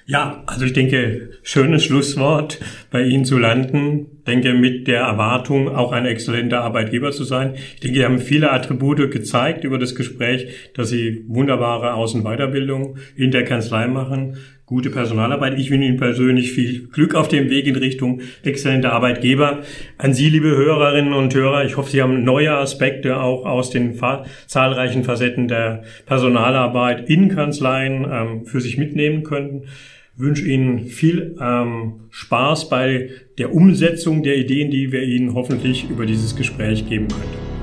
Ja, 0.06 0.42
also 0.46 0.64
ich 0.64 0.72
denke, 0.72 1.30
schönes 1.42 1.84
Schlusswort, 1.84 2.60
bei 2.90 3.02
Ihnen 3.04 3.24
zu 3.24 3.38
landen. 3.38 4.13
Denke, 4.26 4.54
mit 4.54 4.86
der 4.88 5.00
Erwartung, 5.00 5.68
auch 5.68 5.92
ein 5.92 6.06
exzellenter 6.06 6.62
Arbeitgeber 6.62 7.12
zu 7.12 7.24
sein. 7.24 7.54
Ich 7.74 7.80
denke, 7.80 7.98
Sie 7.98 8.04
haben 8.04 8.18
viele 8.18 8.52
Attribute 8.52 9.10
gezeigt 9.10 9.64
über 9.64 9.78
das 9.78 9.94
Gespräch, 9.94 10.46
dass 10.74 10.88
Sie 10.88 11.24
wunderbare 11.28 11.94
Außenweiterbildung 11.94 12.96
in 13.16 13.30
der 13.30 13.44
Kanzlei 13.44 13.86
machen 13.86 14.36
gute 14.66 14.90
Personalarbeit. 14.90 15.58
Ich 15.58 15.70
wünsche 15.70 15.86
Ihnen 15.86 15.98
persönlich 15.98 16.52
viel 16.52 16.88
Glück 16.88 17.14
auf 17.14 17.28
dem 17.28 17.50
Weg 17.50 17.66
in 17.66 17.76
Richtung 17.76 18.22
exzellenter 18.42 18.92
Arbeitgeber. 18.92 19.60
An 19.98 20.14
Sie, 20.14 20.30
liebe 20.30 20.48
Hörerinnen 20.48 21.12
und 21.12 21.34
Hörer, 21.34 21.64
ich 21.64 21.76
hoffe, 21.76 21.90
Sie 21.90 22.00
haben 22.00 22.24
neue 22.24 22.52
Aspekte 22.52 23.20
auch 23.20 23.44
aus 23.44 23.70
den 23.70 23.98
zahlreichen 24.46 25.04
Facetten 25.04 25.48
der 25.48 25.82
Personalarbeit 26.06 27.08
in 27.10 27.28
Kanzleien 27.28 28.06
ähm, 28.10 28.46
für 28.46 28.60
sich 28.60 28.78
mitnehmen 28.78 29.22
können. 29.22 29.64
Wünsche 30.16 30.46
Ihnen 30.46 30.86
viel 30.86 31.36
ähm, 31.40 32.00
Spaß 32.10 32.68
bei 32.68 33.10
der 33.38 33.52
Umsetzung 33.52 34.22
der 34.22 34.36
Ideen, 34.36 34.70
die 34.70 34.92
wir 34.92 35.02
Ihnen 35.02 35.34
hoffentlich 35.34 35.88
über 35.90 36.06
dieses 36.06 36.36
Gespräch 36.36 36.88
geben 36.88 37.08
können. 37.08 37.53